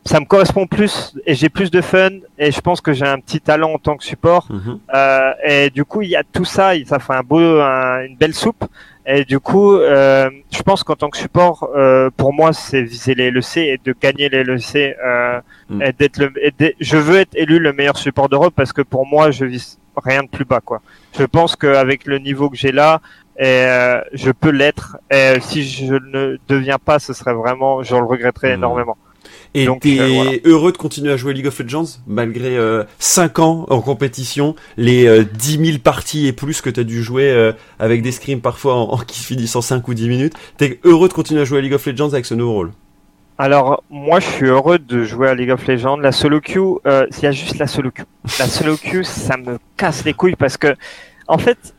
[0.04, 3.18] ça me correspond plus et j'ai plus de fun et je pense que j'ai un
[3.18, 4.78] petit talent en tant que support Mhm.
[4.94, 8.16] euh, et du coup il y a tout ça ça fait un beau un- une
[8.16, 8.64] belle soupe
[9.06, 13.14] et du coup euh, je pense qu'en tant que support euh, pour moi c'est viser
[13.14, 14.74] les LEC et de gagner les LEC
[15.04, 15.40] euh,
[15.70, 15.80] Mm.
[15.82, 19.06] et d'être le et je veux être élu le meilleur support d'Europe parce que pour
[19.06, 20.82] moi je vise rien de plus bas quoi
[21.18, 23.00] je pense qu'avec le niveau que j'ai là
[23.38, 27.94] et euh, je peux l'être et si je ne deviens pas ce serait vraiment je
[27.96, 28.58] le regretterais Mm.
[28.60, 28.96] énormément
[29.56, 30.32] Et Donc, t'es euh, voilà.
[30.44, 35.06] heureux de continuer à jouer League of Legends malgré euh, 5 ans en compétition, les
[35.06, 38.74] euh, 10 000 parties et plus que t'as dû jouer euh, avec des scrims parfois
[38.74, 40.34] en, en- qui finissent en 5 ou 10 minutes.
[40.56, 42.72] T'es heureux de continuer à jouer à League of Legends avec ce nouveau rôle?
[43.38, 45.96] Alors, moi, je suis heureux de jouer à League of Legends.
[45.96, 48.04] La solo queue, euh, il y a juste la solo queue.
[48.38, 50.74] La solo queue, ça me casse les couilles parce que,
[51.26, 51.74] en fait,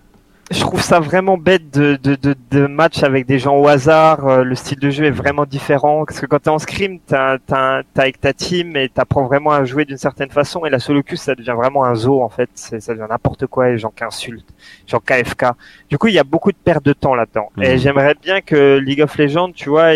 [0.52, 4.28] je trouve ça vraiment bête de, de, de, de match avec des gens au hasard.
[4.28, 6.06] Euh, le style de jeu est vraiment différent.
[6.06, 9.52] Parce que quand t'es en scrim, t'as, t'as, t'as avec ta team et t'apprends vraiment
[9.52, 10.64] à jouer d'une certaine façon.
[10.66, 12.50] Et la solo queue, ça devient vraiment un zoo, en fait.
[12.54, 14.54] Ça devient n'importe quoi, les gens qui insultent,
[14.86, 15.46] genre KFK.
[15.89, 17.50] Du coup, il y a beaucoup de perte de temps là-dedans.
[17.62, 17.78] Et Mhm.
[17.78, 19.93] j'aimerais bien que League of Legends, tu vois,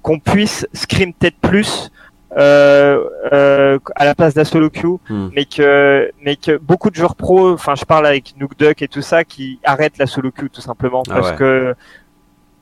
[0.00, 1.90] qu'on puisse scrim peut-être plus
[2.36, 5.28] euh, euh, à la place de la solo queue, Hmm.
[5.34, 8.88] mais que mais que beaucoup de joueurs pro, enfin je parle avec Nook Duck et
[8.88, 11.36] tout ça, qui arrêtent la solo queue tout simplement Ah parce ouais.
[11.36, 11.74] que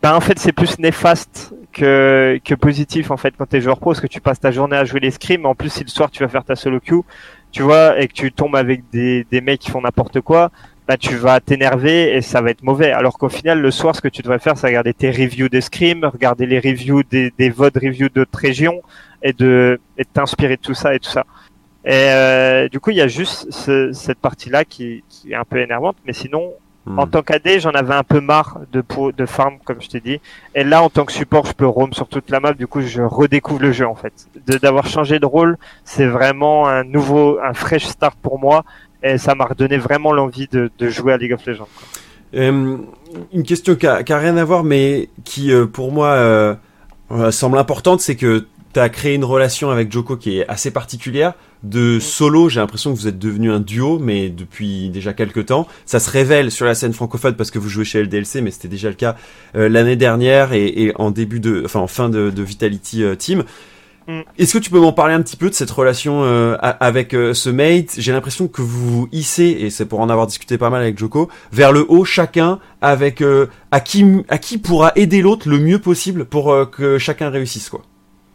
[0.03, 3.91] ben en fait c'est plus néfaste que que positif en fait quand t'es joueur pro
[3.91, 6.11] parce que tu passes ta journée à jouer les scrims, en plus si le soir
[6.11, 7.03] tu vas faire ta solo queue,
[7.53, 10.51] tu vois, et que tu tombes avec des des mecs qui font n'importe quoi.
[10.89, 12.91] Bah, tu vas t'énerver et ça va être mauvais.
[12.91, 15.61] Alors qu'au final, le soir, ce que tu devrais faire, c'est regarder tes reviews de
[15.61, 18.83] Scream, regarder les reviews des, des VOD reviews d'autres régions
[19.23, 21.25] et de, et de t'inspirer de tout ça et tout ça.
[21.85, 25.45] Et euh, du coup, il y a juste ce- cette partie-là qui, qui est un
[25.45, 26.53] peu énervante, mais sinon,
[26.85, 26.99] Hmm.
[26.99, 28.83] en tant qu'AD, j'en avais un peu marre de,
[29.17, 30.21] de farm, comme je t'ai dit.
[30.57, 32.55] Et là, en tant que support, je peux roam sur toute la map.
[32.55, 34.13] Du coup, je redécouvre le jeu, en fait.
[34.61, 38.65] D'avoir changé de rôle, c'est vraiment un nouveau, un fresh start pour moi.
[39.05, 41.69] Et ça m'a redonné vraiment l'envie de, de jouer à League of Legends.
[41.73, 42.41] quoi.
[42.41, 42.79] Euh,
[43.33, 46.59] une question qui a, qui a rien à voir, mais qui euh, pour moi
[47.31, 51.35] semble importante, c'est que tu as créé une relation avec Joko qui est assez particulière.
[51.63, 55.69] De solo, j'ai l'impression que vous êtes devenu un duo, mais depuis déjà quelques temps.
[55.87, 58.69] Ça se révèle sur la scène francophone parce que vous jouez chez LDLC, mais c'était
[58.69, 59.15] déjà le cas
[59.55, 63.15] euh, l'année dernière et, et en début de, enfin en fin de, de Vitality euh,
[63.15, 63.45] Team.
[64.09, 64.23] Mm.
[64.39, 67.51] Est-ce que tu peux m'en parler un petit peu de cette relation euh, avec ce
[67.51, 67.95] mate?
[67.99, 70.99] J'ai l'impression que vous vous hissez, et c'est pour en avoir discuté pas mal avec
[70.99, 73.23] Joko, vers le haut chacun avec
[73.71, 77.83] à qui à qui pourra aider l'autre le mieux possible pour que chacun réussisse quoi.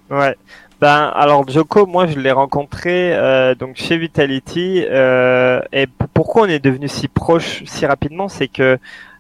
[0.10, 0.36] Ouais.
[0.80, 6.46] Ben alors Joko, moi je l'ai rencontré euh, donc chez Vitality euh, et pourquoi on
[6.46, 8.78] est devenu si proche si rapidement, c'est que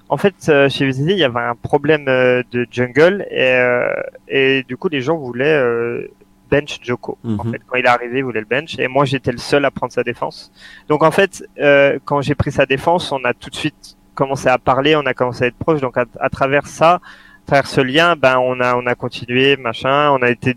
[0.09, 3.91] en fait euh, chez Vitality il y avait un problème euh, de jungle et euh,
[4.27, 6.07] et du coup les gens voulaient euh,
[6.51, 7.17] bench Joko.
[7.39, 7.51] En Mhm.
[7.53, 9.71] fait quand il est arrivé ils voulaient le bench et moi j'étais le seul à
[9.71, 10.51] prendre sa défense.
[10.89, 14.47] Donc en fait euh, quand j'ai pris sa défense on a tout de suite commencé
[14.47, 17.01] à parler, on a commencé à être proche donc à, à travers ça
[17.65, 20.55] ce lien, ben on a on a continué, machin, on a été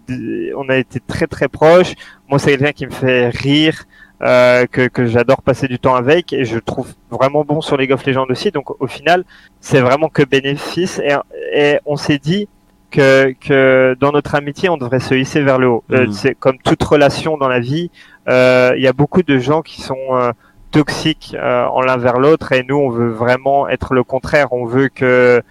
[0.56, 1.94] on a été très très proches.
[2.28, 3.84] Moi c'est quelqu'un qui me fait rire,
[4.22, 7.92] euh, que que j'adore passer du temps avec et je trouve vraiment bon sur League
[7.92, 8.50] of Legends aussi.
[8.50, 9.24] Donc au final
[9.60, 11.14] c'est vraiment que bénéfice et,
[11.54, 12.48] et on s'est dit
[12.90, 15.84] que que dans notre amitié on devrait se hisser vers le haut.
[15.92, 16.12] Euh, Mhm.
[16.12, 17.90] c'est comme toute relation dans la vie,
[18.28, 20.32] euh, il y a beaucoup de gens qui sont euh,
[20.72, 24.52] toxiques euh, en l'un vers l'autre et nous on veut vraiment être le contraire.
[24.52, 25.42] On veut que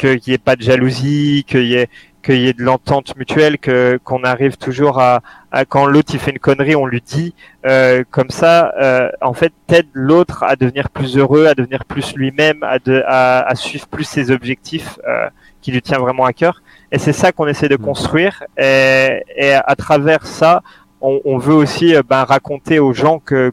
[0.00, 1.88] qu'il n'y ait pas de jalousie, qu'il y ait
[2.22, 5.20] qu'il y ait de l'entente mutuelle, que qu'on arrive toujours à,
[5.52, 7.34] à quand l'autre il fait une connerie, on lui dit
[7.66, 8.54] euh, comme ça.
[8.86, 13.02] euh, en fait, t'aides l'autre à devenir plus heureux, à devenir plus lui-même, à, de,
[13.06, 15.28] à, à suivre plus ses objectifs euh,
[15.62, 16.62] qui lui tient vraiment à cœur.
[16.92, 17.84] Et c'est ça qu'on essaie de Mhm.
[17.90, 18.34] construire.
[18.58, 20.62] Et, et à travers ça,
[21.00, 23.52] on, on veut aussi euh, ben, raconter aux gens que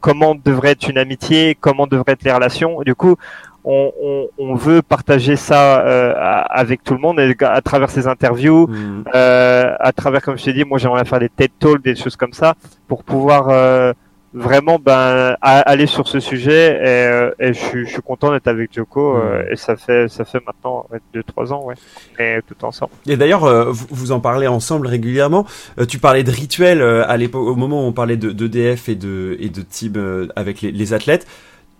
[0.00, 2.82] comment devrait être une amitié, comment devraient être les relations.
[2.82, 3.16] Du coup,
[3.74, 6.14] on, on, on veut partager ça euh,
[6.62, 9.04] avec tout le monde et à travers ces interviews, Mm.
[9.14, 12.16] euh, à travers, comme je t'ai dit, moi j'aimerais faire des TED Talks, des choses
[12.16, 12.54] comme ça,
[12.88, 13.92] pour pouvoir euh,
[14.34, 16.64] vraiment ben aller sur ce sujet.
[17.40, 20.24] Et, et je, suis, je suis content d'être avec Joko euh, et ça fait ça
[20.24, 21.74] fait maintenant ouais, deux trois ans, ouais,
[22.18, 22.92] et tout ensemble.
[23.06, 25.46] Et d'ailleurs, euh, vous, vous en parlez ensemble régulièrement.
[25.78, 28.88] Euh, tu parlais de rituels euh, à l'époque, au moment où on parlait de d'EDF
[28.88, 31.26] et de et de team euh, avec les, les athlètes.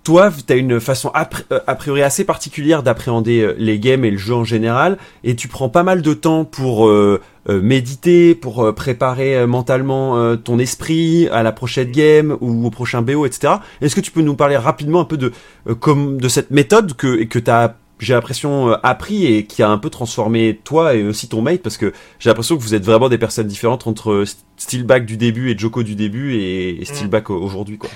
[0.08, 4.06] Toi, tu as une façon a, euh, a priori assez particulière d'appréhender euh, les games
[4.06, 8.34] et le jeu en général, et tu prends pas mal de temps pour euh, méditer,
[8.34, 13.56] pour préparer mentalement ton esprit à la prochaine game ou au prochain BO, etc.
[13.82, 15.32] Est-ce que tu peux nous parler rapidement un peu de
[15.78, 19.90] comme de cette méthode que que t'as j'ai l'impression appris et qui a un peu
[19.90, 23.18] transformé toi et aussi ton mate parce que j'ai l'impression que vous êtes vraiment des
[23.18, 24.24] personnes différentes entre
[24.56, 27.90] Steelback du début et Joko du début et, et Steelback au- aujourd'hui quoi.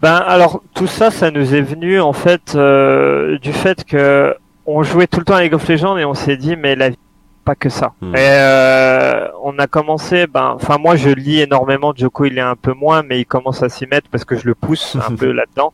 [0.00, 4.34] Ben alors tout ça, ça nous est venu en fait euh, du fait que
[4.66, 6.90] on jouait tout le temps à League of Legends et on s'est dit mais la
[6.90, 6.98] vie
[7.44, 7.94] pas que ça.
[8.02, 8.14] Hmm.
[8.14, 12.56] Et euh, on a commencé, ben, enfin moi je lis énormément, Joko il est un
[12.56, 15.32] peu moins, mais il commence à s'y mettre parce que je le pousse un peu
[15.32, 15.72] là-dedans.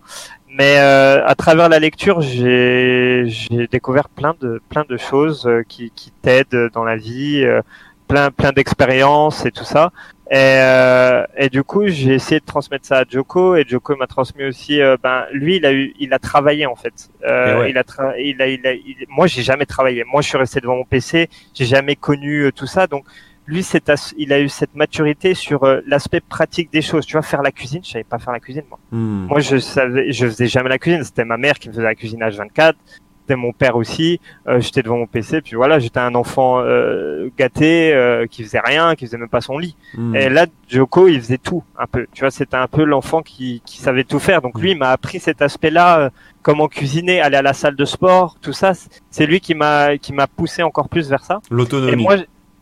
[0.57, 5.65] Mais euh, à travers la lecture, j'ai j'ai découvert plein de plein de choses euh,
[5.69, 7.61] qui qui t'aident dans la vie, euh,
[8.07, 9.91] plein plein d'expériences et tout ça.
[10.31, 14.07] Et, euh, et du coup, j'ai essayé de transmettre ça à Joko et Joko m'a
[14.07, 14.81] transmis aussi.
[14.81, 17.11] euh, ben, lui, il a eu, il a travaillé en fait.
[17.27, 17.71] Euh, ouais.
[17.71, 20.03] Il a, tra- il a, il a, il- moi, j'ai jamais travaillé.
[20.05, 21.29] Moi, je suis resté devant mon PC.
[21.53, 22.87] J'ai jamais connu euh, tout ça.
[22.87, 23.05] Donc,
[23.47, 27.05] lui, c'est il a eu cette maturité sur euh, l'aspect pratique des choses.
[27.05, 28.79] Tu vois, faire la cuisine, je savais pas faire la cuisine moi.
[28.93, 29.27] Hmm.
[29.27, 31.05] Moi, je savais, je faisais jamais la cuisine.
[31.05, 32.73] C'était ma mère qui me faisait la cuisine H24.
[33.27, 34.21] C'était mon père aussi.
[34.49, 38.61] Euh, j'étais devant mon PC, puis voilà, j'étais un enfant euh, gâté euh, qui faisait
[38.63, 39.77] rien, qui faisait même pas son lit.
[39.97, 40.15] Hmm.
[40.15, 42.07] Et là, Joko, il faisait tout un peu.
[42.13, 44.43] Tu vois, c'était un peu l'enfant qui, qui savait tout faire.
[44.43, 46.11] Donc lui, il m'a appris cet aspect-là, euh,
[46.43, 48.73] comment cuisiner, aller à la salle de sport, tout ça.
[49.11, 51.41] C'est lui qui m'a qui m'a poussé encore plus vers ça.
[51.51, 52.07] Et L'autonomie.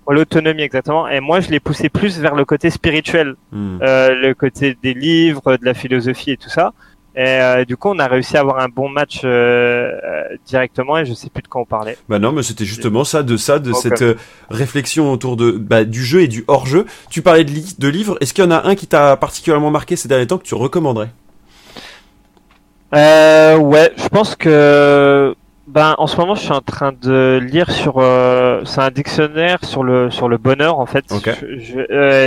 [0.09, 1.09] l'autonomie exactement.
[1.09, 3.79] Et moi, je l'ai poussé plus vers le côté spirituel, Hmm.
[3.83, 6.73] euh, le côté des livres, de la philosophie et tout ça.
[7.15, 10.97] Et euh, du coup, on a réussi à avoir un bon match euh, euh, directement.
[10.97, 11.99] Et je sais plus de quoi on parlait.
[12.09, 14.05] Bah non, mais c'était justement ça, de ça, de cette
[14.49, 16.87] réflexion autour de bah, du jeu et du hors-jeu.
[17.11, 18.17] Tu parlais de, li- de livres.
[18.23, 20.55] Est-ce qu'il y en a un qui t'a particulièrement marqué ces derniers temps que tu
[20.55, 21.11] recommanderais?
[22.95, 25.35] Euh, ouais, je pense que
[25.67, 27.95] ben en ce moment, je suis en train de lire sur
[28.65, 31.05] c'est un dictionnaire sur le sur le bonheur en fait.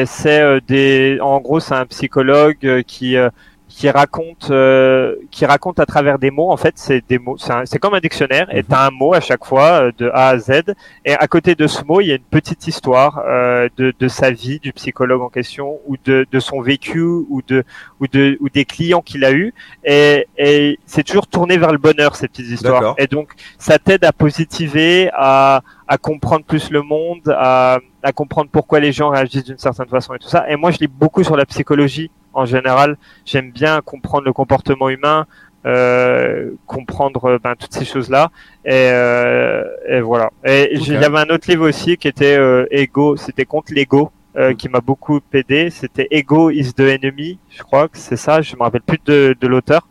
[0.05, 3.15] C'est des en gros, c'est un psychologue qui
[3.75, 7.77] qui raconte euh, qui raconte à travers des mots en fait c'est des mots c'est
[7.77, 8.67] comme un dictionnaire et Mhm.
[8.69, 10.51] t'as un mot à chaque fois euh, de A à Z
[11.03, 14.07] et à côté de ce mot il y a une petite histoire euh, de de
[14.07, 17.65] sa vie du psychologue en question ou de de son vécu ou de
[17.99, 19.53] ou de ou des clients qu'il a eu
[19.83, 22.95] et, et c'est toujours tourné vers le bonheur ces petites histoires.
[22.97, 28.49] Et donc ça t'aide à positiver à à comprendre plus le monde à à comprendre
[28.51, 30.45] pourquoi les gens réagissent d'une certaine façon et tout ça.
[30.49, 34.89] Et moi je lis beaucoup sur la psychologie en général j'aime bien comprendre le comportement
[34.89, 35.25] humain
[35.65, 38.29] euh, comprendre ben, toutes ces choses là
[38.65, 40.29] et, euh, et voilà.
[40.45, 40.83] Et Ok.
[40.83, 43.15] j'ai- il y avait un autre livre aussi qui était euh, Ego.
[43.17, 45.69] C'était contre l'ego euh, qui m'a beaucoup aidé.
[45.71, 48.41] C'était Ego is the enemy je crois que c'est ça.
[48.43, 49.87] Je me rappelle plus de, de l'auteur.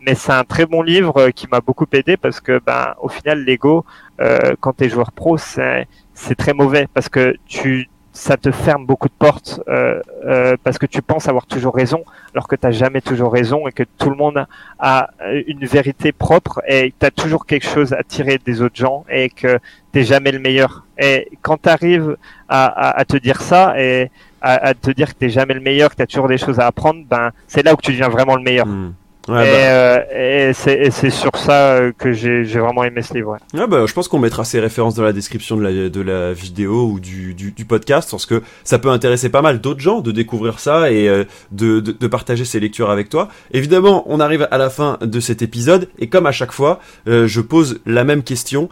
[0.00, 3.08] Mais c'est un très bon livre euh, qui m'a beaucoup aidé parce que ben au
[3.08, 3.84] final l'ego
[4.20, 8.86] euh, quand t'es joueur pro c'est c'est très mauvais parce que tu ça te ferme
[8.86, 12.02] beaucoup de portes euh, euh, parce que tu penses avoir toujours raison
[12.32, 14.46] alors que t'as jamais toujours raison et que tout le monde
[14.78, 15.10] a
[15.46, 19.58] une vérité propre et t'as toujours quelque chose à tirer des autres gens et que
[19.92, 22.16] t'es jamais le meilleur et quand t'arrives
[22.48, 24.10] à, à, te dire ça et
[24.40, 27.04] à, te dire que t'es jamais le meilleur que t'as toujours des choses à apprendre
[27.08, 28.92] ben c'est là où tu deviens vraiment le meilleur Hmm.
[29.28, 33.36] Ouais, et, bah, euh, et c'est sur ça euh, que j'ai vraiment aimé ce livre.
[33.54, 33.60] ouais.
[33.60, 36.32] ouais, bah, je pense qu'on mettra ces références dans la description de la, de la
[36.32, 40.00] vidéo ou du, du, du podcast parce que ça peut intéresser pas mal d'autres gens
[40.00, 43.28] de découvrir ça et euh, de, de, de partager ces lectures avec toi.
[43.52, 47.26] Évidemment, on arrive à la fin de cet épisode et comme à chaque fois, euh,
[47.26, 48.68] je pose la même question.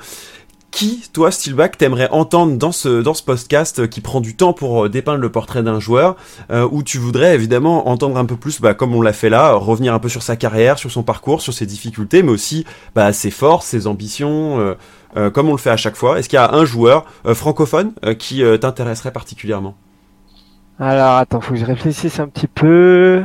[0.75, 4.53] Qui, toi, Steelback, t'aimerais entendre dans ce, dans ce podcast euh, qui prend du temps
[4.53, 6.17] pour euh, dépeindre le portrait d'un joueur,
[6.51, 9.53] euh, où tu voudrais évidemment entendre un peu plus, bah, comme on l'a fait là,
[9.53, 12.67] revenir un peu sur sa carrière, sur son parcours, sur ses difficultés, mais aussi
[12.97, 14.75] bah, ses forces, ses ambitions, euh,
[15.17, 16.19] euh, comme on le fait à chaque fois.
[16.19, 19.77] Est-ce qu'il y a un joueur euh, francophone euh, qui euh, t'intéresserait particulièrement?
[20.81, 23.23] Alors attends, faut que je réfléchisse un petit peu.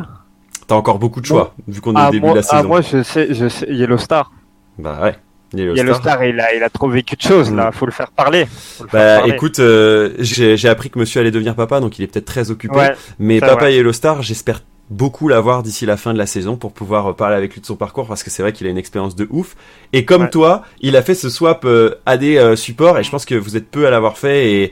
[0.67, 2.57] T'as encore beaucoup de choix, vu qu'on est Ah au début moi, de la ah,
[2.57, 2.67] saison.
[2.67, 4.31] moi je sais, je sais, Yellow Star.
[4.77, 5.15] Bah ouais.
[5.53, 6.13] Yellow Yellow Star.
[6.15, 7.71] Star, il a, il a trop vécu de choses là.
[7.71, 8.41] Faut le faire parler.
[8.41, 9.33] Le faire Bah parler.
[9.33, 12.75] écoute, euh, j'ai appris que monsieur allait devenir papa, donc il est peut-être très occupé.
[12.75, 13.73] Ouais, Mais Papa vrai.
[13.73, 17.35] Yellow Star, j'espère beaucoup l'avoir d'ici la fin de la saison pour pouvoir euh, parler
[17.35, 19.55] avec lui de son parcours parce que c'est vrai qu'il a une expérience de ouf.
[19.93, 20.29] Et comme Ouais.
[20.31, 23.55] toi, il a fait ce swap euh, AD euh, support et je pense que vous
[23.55, 24.71] êtes peu à l'avoir fait et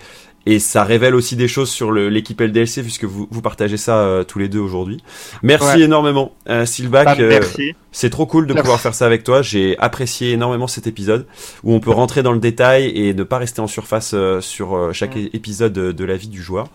[0.49, 4.23] et ça révèle aussi des choses sur l'équipe LDLC puisque vous, vous partagez ça euh,
[4.23, 5.03] tous les deux aujourd'hui.
[5.43, 5.81] Merci Ouais.
[5.81, 7.05] énormément, euh, Sylvac.
[7.05, 7.75] Bah, euh, merci.
[7.91, 8.63] c'est trop cool de Merci.
[8.63, 9.41] pouvoir faire ça avec toi.
[9.41, 11.27] J'ai apprécié énormément cet épisode
[11.63, 14.89] où on peut rentrer dans le détail et ne pas rester en surface euh, sur
[14.93, 16.67] chaque épisode de, de la vie du joueur.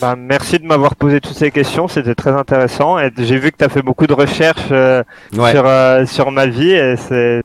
[0.00, 1.88] Bah, merci de m'avoir posé toutes ces questions.
[1.88, 3.00] C'était très intéressant.
[3.00, 5.02] Et j'ai vu que tu as fait beaucoup de recherches euh,
[5.36, 5.50] Ouais.
[5.50, 6.70] sur euh, sur ma vie.
[6.70, 7.42] Et c'est.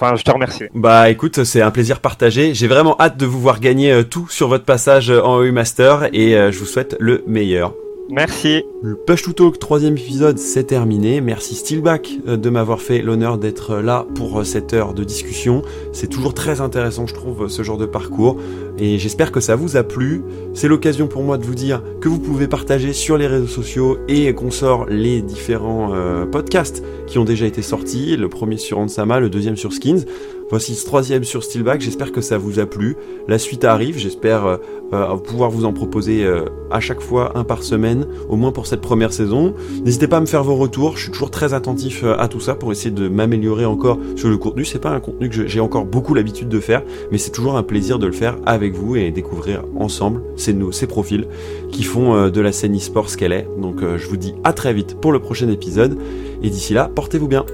[0.00, 0.64] Enfin, je te remercie.
[0.74, 2.54] Bah écoute, c'est un plaisir partagé.
[2.54, 5.52] J'ai vraiment hâte de vous voir gagner euh, tout sur votre passage euh, en EU
[5.52, 7.74] Master et euh, je vous souhaite le meilleur.
[8.10, 8.64] Merci.
[8.82, 11.20] Le Push to Talk troisième épisode c'est terminé.
[11.20, 15.04] Merci Steelback euh, de m'avoir fait l'honneur d'être euh, là pour euh, cette heure de
[15.04, 15.62] discussion.
[15.92, 18.38] C'est toujours très intéressant je trouve ce genre de parcours
[18.78, 20.22] et j'espère que ça vous a plu.
[20.54, 23.98] C'est l'occasion pour moi de vous dire que vous pouvez partager sur les réseaux sociaux
[24.08, 25.92] et qu'on sort les différents
[26.32, 28.16] podcasts qui ont déjà été sortis.
[28.16, 30.04] Le premier sur Ansama, le deuxième sur Skins.
[30.50, 32.96] Voici ce troisième sur Steelback, j'espère que ça vous a plu.
[33.28, 34.56] La suite arrive, j'espère euh,
[34.92, 38.66] euh, pouvoir vous en proposer euh, à chaque fois un par semaine, au moins pour
[38.66, 39.54] cette première saison.
[39.84, 42.56] N'hésitez pas à me faire vos retours, je suis toujours très attentif à tout ça
[42.56, 44.64] pour essayer de m'améliorer encore sur le contenu.
[44.64, 46.82] C'est pas un contenu que j'ai encore beaucoup l'habitude de faire,
[47.12, 50.88] mais c'est toujours un plaisir de le faire avec vous et découvrir ensemble ces, ces
[50.88, 51.28] profils
[51.70, 53.46] qui font de la scène e-sport ce qu'elle est.
[53.56, 55.96] Donc je vous dis à très vite pour le prochain épisode,
[56.42, 57.44] et d'ici là, portez-vous bien.